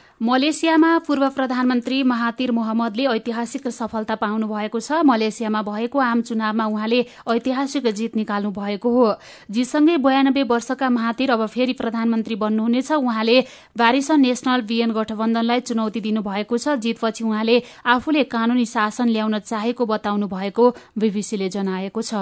मलेसियामा 0.21 0.97
पूर्व 0.97 1.27
प्रधानमन्त्री 1.29 2.01
महातिर 2.03 2.51
मोहम्मदले 2.51 3.05
ऐतिहासिक 3.05 3.67
सफलता 3.67 4.15
पाउनु 4.21 4.47
भएको 4.47 4.79
छ। 4.79 5.01
मलेसियामा 5.01 5.61
भएको 5.65 5.99
आम 5.99 6.21
चुनावमा 6.21 6.65
उहाँले 6.67 6.99
ऐतिहासिक 7.25 7.87
जित 7.89 8.15
निकाल्नु 8.15 8.51
भएको 8.53 8.89
हो। 8.89 9.07
जितसँगै 9.49 9.97
बयानब्बे 9.97 10.43
वर्षका 10.45 10.89
महातिर 10.91 11.31
अब 11.31 11.45
फेरि 11.47 11.73
प्रधानमन्त्री 11.73 12.35
बन्नुहुनेछ। 12.37 12.91
उहाँले 13.01 13.37
बारिसन 13.73 14.21
नेशनल 14.21 14.61
बिएन 14.61 14.91
गठबन्धनलाई 14.93 15.59
चुनौती 15.65 15.99
दिनुभएको 16.05 16.57
छ। 16.57 16.77
जितपछि 16.77 17.23
उहाँले 17.25 17.57
आफूले 17.89 18.23
कानूनी 18.29 18.65
शासन 18.65 19.09
ल्याउन 19.09 19.39
चाहेको 19.41 19.85
बताउनु 19.89 20.27
भएको 20.29 20.69
बीबीसीले 21.01 21.49
जनाएको 21.49 22.01
छ। 22.01 22.13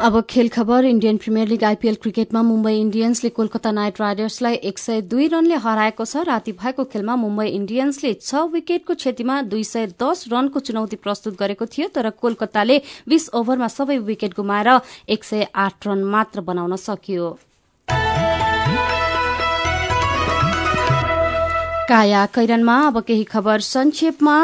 अब 0.00 0.20
खेल 0.30 0.48
खबर 0.48 0.84
इण्डियन 0.84 1.16
प्रिमियर 1.16 1.48
लीग 1.48 1.64
आइपीएल 1.64 1.94
क्रिकेटमा 2.02 2.42
मुम्बई 2.42 2.78
इण्डियन्सले 2.80 3.30
कोलकाता 3.30 3.70
नाइट 3.70 4.00
राइडर्सलाई 4.00 4.54
एक 4.70 4.78
सय 4.78 5.00
दुई 5.10 5.26
रनले 5.28 5.54
हराएको 5.64 6.04
छ। 6.04 6.22
राति 6.28 6.52
भएको 6.52 6.84
खेलमा 6.88 7.16
मुम्बई 7.16 7.46
इण्डियन्सले 7.48 8.14
छ 8.14 8.44
विकेटको 8.54 8.94
क्षतिमा 8.94 9.40
दुई 9.50 9.64
सय 9.64 9.86
दस 10.00 10.24
रनको 10.32 10.60
चुनौती 10.60 10.96
प्रस्तुत 11.04 11.38
गरेको 11.38 11.66
थियो 11.68 11.88
तर 11.92 12.10
कोलकाताले 12.16 12.80
बीस 13.08 13.28
ओभरमा 13.34 13.68
सबै 13.68 13.98
विकेट 14.08 14.40
गुमाएर 14.40 14.80
एक 15.10 15.24
सय 15.24 15.46
आठ 15.66 15.86
रन 15.86 16.04
मात्र 16.16 16.40
बनाउन 16.48 16.76
सक्यो। 16.78 17.30
काया 21.90 22.24
कैरनमा 22.26 22.74
अब 22.86 22.98
केही 23.02 23.22
खबर 23.24 23.60
संक्षेपमा। 23.60 24.34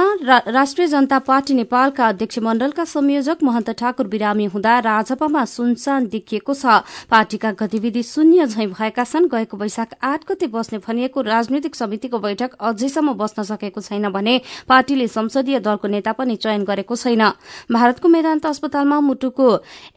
राष्ट्रिय 0.47 0.87
जनता 0.87 1.19
पार्टी 1.23 1.55
नेपालका 1.55 2.07
अध्यक्ष 2.09 2.39
मण्डलका 2.43 2.85
संयोजक 2.85 3.43
महन्त 3.43 3.71
ठाकुर 3.79 4.07
बिरामी 4.09 4.45
हुँदा 4.51 4.79
राजपामा 4.83 5.45
सुनसान 5.47 6.07
देखिएको 6.09 6.55
छ। 6.55 6.83
पार्टीका 7.07 7.51
गतिविधि 7.61 8.03
शून्य 8.03 8.47
झैं 8.47 8.67
भएका 8.71 9.05
छन्। 9.05 9.29
गएको 9.31 9.57
वैशाख 9.57 9.95
आठ 10.03 10.25
गते 10.29 10.47
बस्ने 10.49 10.79
भनिएको 10.79 11.21
राजनैतिक 11.23 11.75
समितिको 11.77 12.19
बैठक 12.19 12.57
अझैसम्म 12.61 13.15
बस्न 13.15 13.43
सकेको 13.45 13.81
छैन 13.81 14.09
भने 14.11 14.35
पार्टीले 14.67 15.07
संसदीय 15.09 15.61
दलको 15.61 15.89
नेता 15.89 16.13
पनि 16.19 16.37
चयन 16.39 16.65
गरेको 16.65 16.97
छैन। 16.97 17.23
भारतको 17.71 18.09
मेदान्त 18.09 18.47
अस्पतालमा 18.47 19.01
मुटुको 19.03 19.49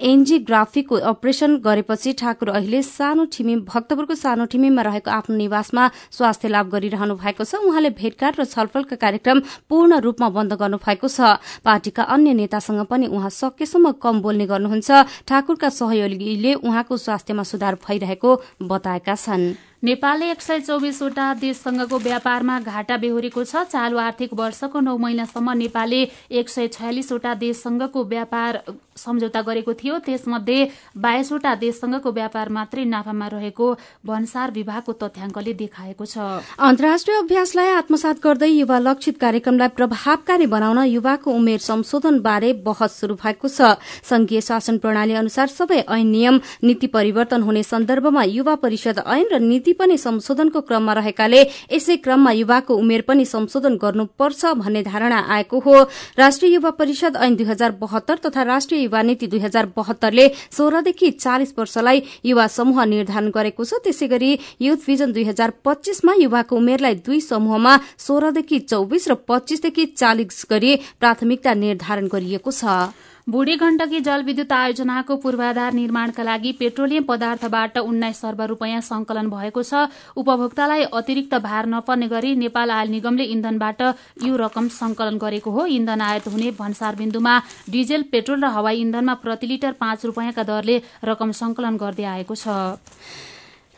एन्जिग्राफीको 0.05 1.01
अपरेशन 1.07 1.57
गरेपछि 1.65 2.13
ठाकुर 2.21 2.49
अहिले 2.51 2.83
सानो 2.85 3.25
ठिमी 3.33 3.55
भक्तपुरको 3.65 4.15
सानो 4.17 4.45
ठिमीमा 4.45 4.81
रहेको 4.83 5.11
आफ्नो 5.11 5.35
निवासमा 5.37 5.89
स्वास्थ्य 6.11 6.47
लाभ 6.49 6.69
गरिरहनु 6.69 7.15
भएको 7.15 7.37
भएको 7.39 7.47
छ। 7.47 7.63
उहाँले 7.63 7.89
भेटघाट 7.95 8.39
र 8.39 8.43
छलफलका 8.43 8.95
कार्यक्रम 8.95 9.39
पूर्ण 9.69 9.99
रूपमा 9.99 10.29
बन्द 10.29 10.53
गर्नु 10.53 10.77
भएको 10.77 11.07
छ। 11.07 11.39
पार्टीका 11.63 12.03
अन्य 12.03 12.33
नेतासँग 12.35 12.83
पनि 12.85 13.07
उहाँ 13.07 13.29
सकेसम्म 13.31 13.91
कम 14.03 14.19
बोल्ने 14.19 14.45
गर्नुहुन्छ। 14.45 14.89
ठाकुरका 15.23 15.69
सहयोगीले 15.71 16.53
उहाँको 16.59 16.97
स्वास्थ्यमा 16.97 17.43
सुधार 17.43 17.75
भइरहेको 17.79 18.29
बताएका 18.61 19.15
छन्। 19.15 19.55
नेपालले 19.83 20.29
एक 20.31 20.41
सय 20.41 20.59
चौबिसवटा 20.59 21.33
देशसँगको 21.39 21.97
व्यापारमा 21.99 22.59
घाटा 22.59 22.95
बेहोरेको 22.99 23.43
छ। 23.43 23.63
चालु 23.71 23.97
आर्थिक 23.97 24.33
वर्षको 24.35 24.79
नौ 24.79 24.97
महिनासम्म 24.99 25.51
नेपालले 25.55 26.01
एक 26.35 26.49
सय 26.49 26.67
छयालिसवटा 26.67 27.33
देशसँगको 27.39 28.03
व्यापार 28.05 28.59
सम्झौता 28.99 29.41
गरेको 29.41 29.73
थियो। 29.73 29.97
त्यसमध्ये 30.03 30.67
बाइसवटा 30.99 31.53
देशसँगको 31.55 32.11
व्यापार 32.11 32.49
मात्रै 32.49 32.83
नाफामा 32.85 33.27
रहेको 33.31 33.67
भन्सार 34.03 34.51
विभागको 34.51 34.93
तथ्याङ्कले 34.99 35.53
देखाएको 35.55 36.05
छ। 36.05 36.43
अन्तर्राष्ट्रिय 36.59 37.17
अभ्यासलाई 37.17 37.71
आत्मसात 37.79 38.19
गर्दै 38.19 38.51
युवा 38.51 38.79
लक्षित 38.79 39.15
कार्यक्रमलाई 39.17 39.67
प्रभावकारी 39.79 40.45
बनाउन 40.51 40.83
युवाको 40.91 41.31
उमेर 41.31 41.59
संशोधन 41.63 42.19
बारे 42.19 42.51
बहस 42.67 42.99
शुरू 42.99 43.15
भएको 43.15 43.47
छ। 43.47 43.79
संघीय 44.03 44.41
शासन 44.43 44.77
प्रणाली 44.83 45.15
अनुसार 45.15 45.47
सबै 45.47 45.79
ऐन 45.87 46.07
नियम 46.09 46.39
नीति 46.67 46.87
परिवर्तन 46.91 47.41
हुने 47.41 47.63
सन्दर्भमा 47.63 48.23
युवा 48.27 48.55
परिषद 48.59 49.03
ऐन 49.07 49.27
र 49.31 49.39
नीति 49.39 49.67
नीति 49.69 49.77
पनि 49.77 49.97
संशोधनको 49.97 50.61
क्रममा 50.65 50.93
रहेकाले 50.93 51.41
यसै 51.69 51.95
क्रममा 52.01 52.31
युवाको 52.33 52.73
उमेर 52.73 53.01
पनि 53.05 53.25
संशोधन 53.25 53.77
गर्नुपर्छ 53.77 54.45
भन्ने 54.57 54.81
धारणा 54.83 55.19
आएको 55.29 55.59
हो। 55.59 55.75
राष्ट्रिय 56.17 56.53
युवा 56.53 56.69
परिषद 56.73 57.15
ऐन 57.15 57.35
दुई 57.35 57.45
हजार 57.45 57.71
बहत्तर 57.77 58.17
तथा 58.25 58.43
राष्ट्रिय 58.43 58.81
युवा 58.81 59.01
नीति 59.03 59.27
दुई 59.27 59.39
हजार 59.39 59.65
बहत्तरले 59.77 60.27
सोह्रदेखि 60.49 61.11
चालिस 61.13 61.53
वर्षलाई 61.59 62.01
युवा 62.25 62.47
समूह 62.49 62.83
निर्धारण 62.85 63.29
गरेको 63.29 63.63
छ। 63.63 63.77
त्यसै 63.85 64.07
गरी 64.09 64.31
युथ 64.61 64.79
भिजन 64.87 65.13
दुई 65.13 65.23
हजार 65.29 65.53
पच्चीसमा 65.61 66.13
युवाको 66.17 66.55
उमेरलाई 66.55 66.95
दुई 67.05 67.19
समूहमा 67.21 67.73
सोह्रदेखि 67.99 68.59
चौबिस 68.65 69.07
र 69.09 69.13
पच्चीसदेखि 69.29 69.85
चालिस 69.93 70.45
गरी 70.49 70.75
प्राथमिकता 70.99 71.53
निर्धारण 71.53 72.07
गरिएको 72.09 72.51
छ। 72.51 72.89
बुढी 73.29 73.55
गण्डकी 73.55 73.99
जलविद्युत 74.01 74.51
आयोजनाको 74.51 75.15
पूर्वाधार 75.21 75.73
निर्माणका 75.73 76.23
लागि 76.23 76.51
पेट्रोलियम 76.59 77.03
पदार्थबाट 77.05 77.77
उन्नाइस 77.79 78.23
अर्ब 78.25 78.41
रूपियाँ 78.49 78.81
संकलन 78.81 79.29
भएको 79.29 79.61
छ। 79.63 79.85
उपभोक्तालाई 80.17 80.83
अतिरिक्त 80.89 81.35
भार 81.37 81.65
नपर्ने 81.69 82.07
गरी 82.09 82.33
नेपाल 82.35 82.71
आयल 82.71 82.89
निगमले 82.89 83.23
इन्धनबाट 83.29 83.81
यो 84.25 84.35
रकम 84.35 84.67
संकलन 84.73 85.17
गरेको 85.21 85.51
हो। 85.51 85.65
इन्धन 85.67 86.01
आयात 86.01 86.27
हुने 86.27 86.51
भन्सार 86.57 86.95
बिन्दुमा 86.95 87.37
डिजेल 87.69 88.03
पेट्रोल 88.09 88.41
र 88.41 88.49
हवाई 88.49 88.81
इन्धनमा 88.81 89.13
प्रति 89.21 89.47
लिटर 89.47 89.71
पाँच 89.77 90.05
रूपियाँका 90.05 90.43
दरले 90.43 90.81
रकम 91.05 91.31
संकलन 91.37 91.77
गर्दै 91.77 92.09
आएको 92.17 92.35
छ। 92.35 92.49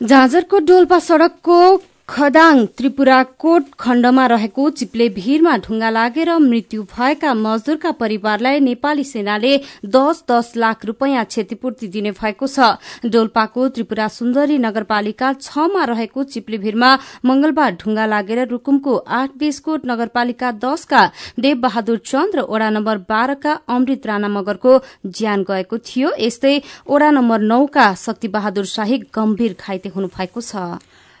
झाँझरको 0.00 0.58
डोल्पा 0.64 0.98
सड़कको 0.98 1.58
खदाङ 2.08 2.58
त्रिपुराकोट 2.78 3.68
खण्डमा 3.80 4.24
रहेको 4.30 4.64
चिप्ले 4.78 5.04
भीरमा 5.10 5.52
ढुङ्गा 5.58 5.90
लागेर 5.90 6.30
मृत्यु 6.40 6.82
भएका 6.90 7.30
मजदूरका 7.36 7.90
परिवारलाई 8.00 8.60
नेपाली 8.60 9.04
सेनाले 9.04 9.52
दस 9.94 10.22
दस 10.30 10.52
लाख 10.56 10.84
रूपियाँ 10.84 11.24
क्षतिपूर्ति 11.26 11.88
दिने 11.88 12.10
भएको 12.12 12.46
छ। 12.46 13.08
डोल्पाको 13.08 13.68
त्रिपुरा 13.70 14.08
सुन्दरी 14.10 14.58
नगरपालिका 14.58 15.32
छमा 15.40 15.84
रहेको 15.92 16.24
चिप्ले 16.34 16.58
भीरमा 16.58 16.90
मंगलबार 17.24 17.78
ढुङ्गा 17.80 18.06
लागेर 18.06 18.44
रूकुमको 18.48 18.96
आठ 19.20 19.38
बिसकोट 19.38 19.86
नगरपालिका 19.86 20.52
दसका 20.60 21.02
देव 21.40 21.56
बहादुर 21.64 21.98
चन्द 22.04 22.36
र 22.36 22.46
ओडा 22.50 22.70
नम्बर 22.76 23.04
बाह्रका 23.08 23.58
अमृत 23.70 24.06
राणा 24.06 24.28
मगरको 24.30 24.78
ज्यान 25.08 25.48
गएको 25.48 25.78
थियो। 25.80 26.14
यस्तै 26.20 26.54
ओडा 26.88 27.10
नम्बर 27.12 27.50
नौका 27.50 27.92
शक्ति 27.98 28.28
बहादुर 28.28 28.66
शाही 28.68 29.04
गम्भीर 29.14 29.56
घाइते 29.60 29.88
हुनुभएको 29.96 30.40
छ। 30.42 30.70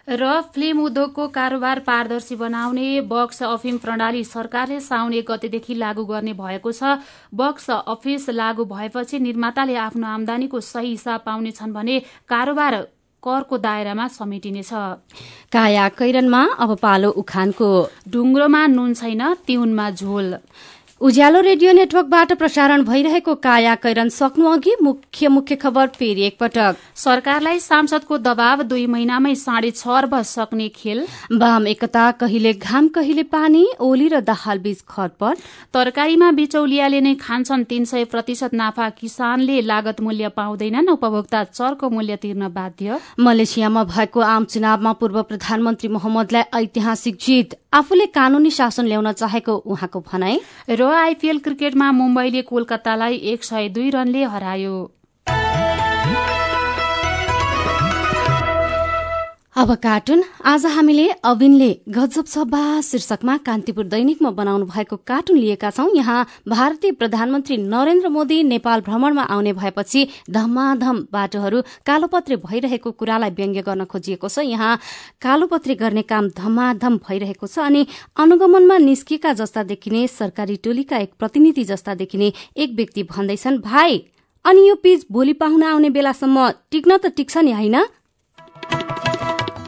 र 0.08 0.40
फिल्म 0.54 0.80
उद्योगको 0.82 1.26
कारोबार 1.28 1.78
पारदर्शी 1.86 2.36
बनाउने 2.36 3.00
बक्स 3.06 3.42
अफिम 3.44 3.76
प्रणाली 3.78 4.22
सरकारले 4.24 4.78
साउन 4.82 5.12
गतेदेखि 5.22 5.74
लागू 5.74 6.04
गर्ने 6.04 6.32
भएको 6.34 6.72
छ। 6.72 6.98
बक्स 7.30 7.70
अफिस 7.70 8.28
लागू 8.30 8.64
भएपछि 8.66 9.18
निर्माताले 9.20 9.76
आफ्नो 9.78 10.06
आमदानीको 10.06 10.60
सही 10.60 10.90
हिसाब 10.90 11.20
पाउनेछन् 11.26 11.72
भने 11.72 11.98
कारोबार 12.28 12.74
करको 13.22 13.58
दायरामा 13.58 14.08
समेटिनेछ। 14.10 14.70
काया 15.52 15.88
कैरनमा 15.94 16.42
अब 16.58 16.74
पालो 16.82 17.10
उखानको। 17.22 17.70
ढुङ्ग्रोमा 18.10 18.66
नुन 18.66 18.94
छैन 18.94 19.22
तिउनमा 19.46 19.90
झोल। 19.92 20.34
उज्यालो 21.02 21.40
रेडियो 21.40 21.72
नेटवर्कबाट 21.72 22.32
प्रसारण 22.32 22.82
भइरहेको 22.84 23.34
काया 23.36 23.74
कैरन 23.74 24.08
सक्नु 24.08 24.46
अघि 24.48 24.74
मुख्य 24.82 25.28
मुख्य 25.28 25.56
खबर 25.56 25.86
फेरि 25.94 26.22
एकपटक। 26.22 26.76
सरकारलाई 26.96 27.58
सांसदको 27.58 28.18
दबाव 28.18 28.62
दुई 28.62 28.86
महिनामै 28.86 29.34
साढे 29.34 29.70
छ 29.72 29.88
अर्ब 29.92 30.14
सक्ने 30.24 30.68
खेल। 30.68 31.00
वाम 31.34 31.66
एकता 31.66 32.10
कहिले 32.20 32.52
घाम 32.54 32.88
कहिले 32.88 33.22
पानी 33.34 33.64
ओली 33.80 34.06
र 34.08 34.20
दाहाल 34.20 34.58
बीच 34.58 34.84
खटपट। 34.88 35.38
तरकारीमा 35.74 36.30
बिचौलियाले 36.38 37.00
नै 37.00 37.14
खान्छन् 37.18 37.64
तीन 37.64 37.84
सय 37.84 38.04
प्रतिशत 38.14 38.54
नाफा 38.54 38.88
किसानले 38.94 39.60
लागत 39.62 40.00
मूल्य 40.00 40.28
पाउँदैनन् 40.38 40.92
उपभोक्ता 40.94 41.42
चरको 41.50 41.90
मूल्य 41.90 42.16
तिर्न 42.22 42.48
बाध्य। 42.54 43.00
मलेसियामा 43.18 43.84
भएको 43.90 44.20
आम 44.28 44.44
चुनावमा 44.54 44.92
पूर्व 45.02 45.22
प्रधानमन्त्री 45.24 45.88
मोहम्मदलाई 45.88 46.62
ऐतिहासिक 46.62 47.18
जित 47.20 47.58
आफूले 47.74 48.06
कानूनी 48.14 48.50
शासन 48.52 48.86
ल्याउन 48.86 49.12
चाहेको 49.14 49.52
उहाँको 49.66 50.00
भनाई। 50.06 50.40
र 50.70 50.91
आइपीएल 50.94 51.38
क्रिकेटमा 51.38 51.90
मुम्बईले 51.92 52.42
कोलकातालाई 52.42 53.16
एक 53.32 53.44
सय 53.44 53.68
दुई 53.68 53.90
रनले 53.90 54.24
हरायो। 54.24 54.74
अब 59.56 59.72
कार्टुन। 59.76 60.22
आज 60.44 60.64
हामीले 60.66 61.08
अविनले 61.24 61.68
गजब 61.88 62.24
सभा 62.24 62.80
शीर्षकमा 62.80 63.36
कान्तिपुर 63.46 63.84
दैनिकमा 63.84 64.30
बनाउनु 64.32 64.64
भएको 64.66 64.96
कार्टुन 64.96 65.36
लिएका 65.36 65.70
छौं। 65.70 65.88
यहाँ 65.96 66.24
भारतीय 66.48 66.92
प्रधानमन्त्री 66.92 67.56
नरेन्द्र 67.58 68.08
मोदी 68.08 68.42
नेपाल 68.42 68.80
भ्रमणमा 68.80 69.22
आउने 69.24 69.52
भएपछि 69.52 70.06
धमाधम 70.30 71.04
बाटोहरू 71.12 71.60
कालोपत्रे 71.86 72.36
भइरहेको 72.38 72.90
कुरालाई 72.92 73.30
व्यङ्ग्य 73.30 73.62
गर्न 73.62 73.84
खोजिएको 73.84 74.28
छ। 74.28 74.48
यहाँ 74.48 74.78
कालोपत्रे 75.20 75.74
गर्ने 75.76 76.02
काम 76.08 76.28
धमाधम 76.32 76.96
भइरहेको 77.04 77.46
छ 77.46 77.58
अनि 77.60 77.86
अनुगमनमा 78.16 78.78
निस्किएका 78.80 79.32
जस्ता 79.36 79.62
देखिने 79.68 80.06
सरकारी 80.08 80.56
टोलीका 80.64 80.96
एक 80.98 81.12
प्रतिनिधि 81.18 81.64
जस्ता 81.66 81.94
देखिने 82.00 82.32
एक 82.56 82.76
व्यक्ति 82.76 83.02
भन्दैछन् 83.04 83.60
भाइ 83.60 84.04
अनि 84.44 84.68
यो 84.68 84.74
पिच 84.82 85.06
भोलि 85.12 85.32
पाहुना 85.36 85.72
आउने 85.72 85.90
बेलासम्म 85.92 86.50
टिक्न 86.70 86.96
त 86.96 87.12
टिक्छ 87.16 87.36
नि 87.38 87.52
होइन? 87.52 87.84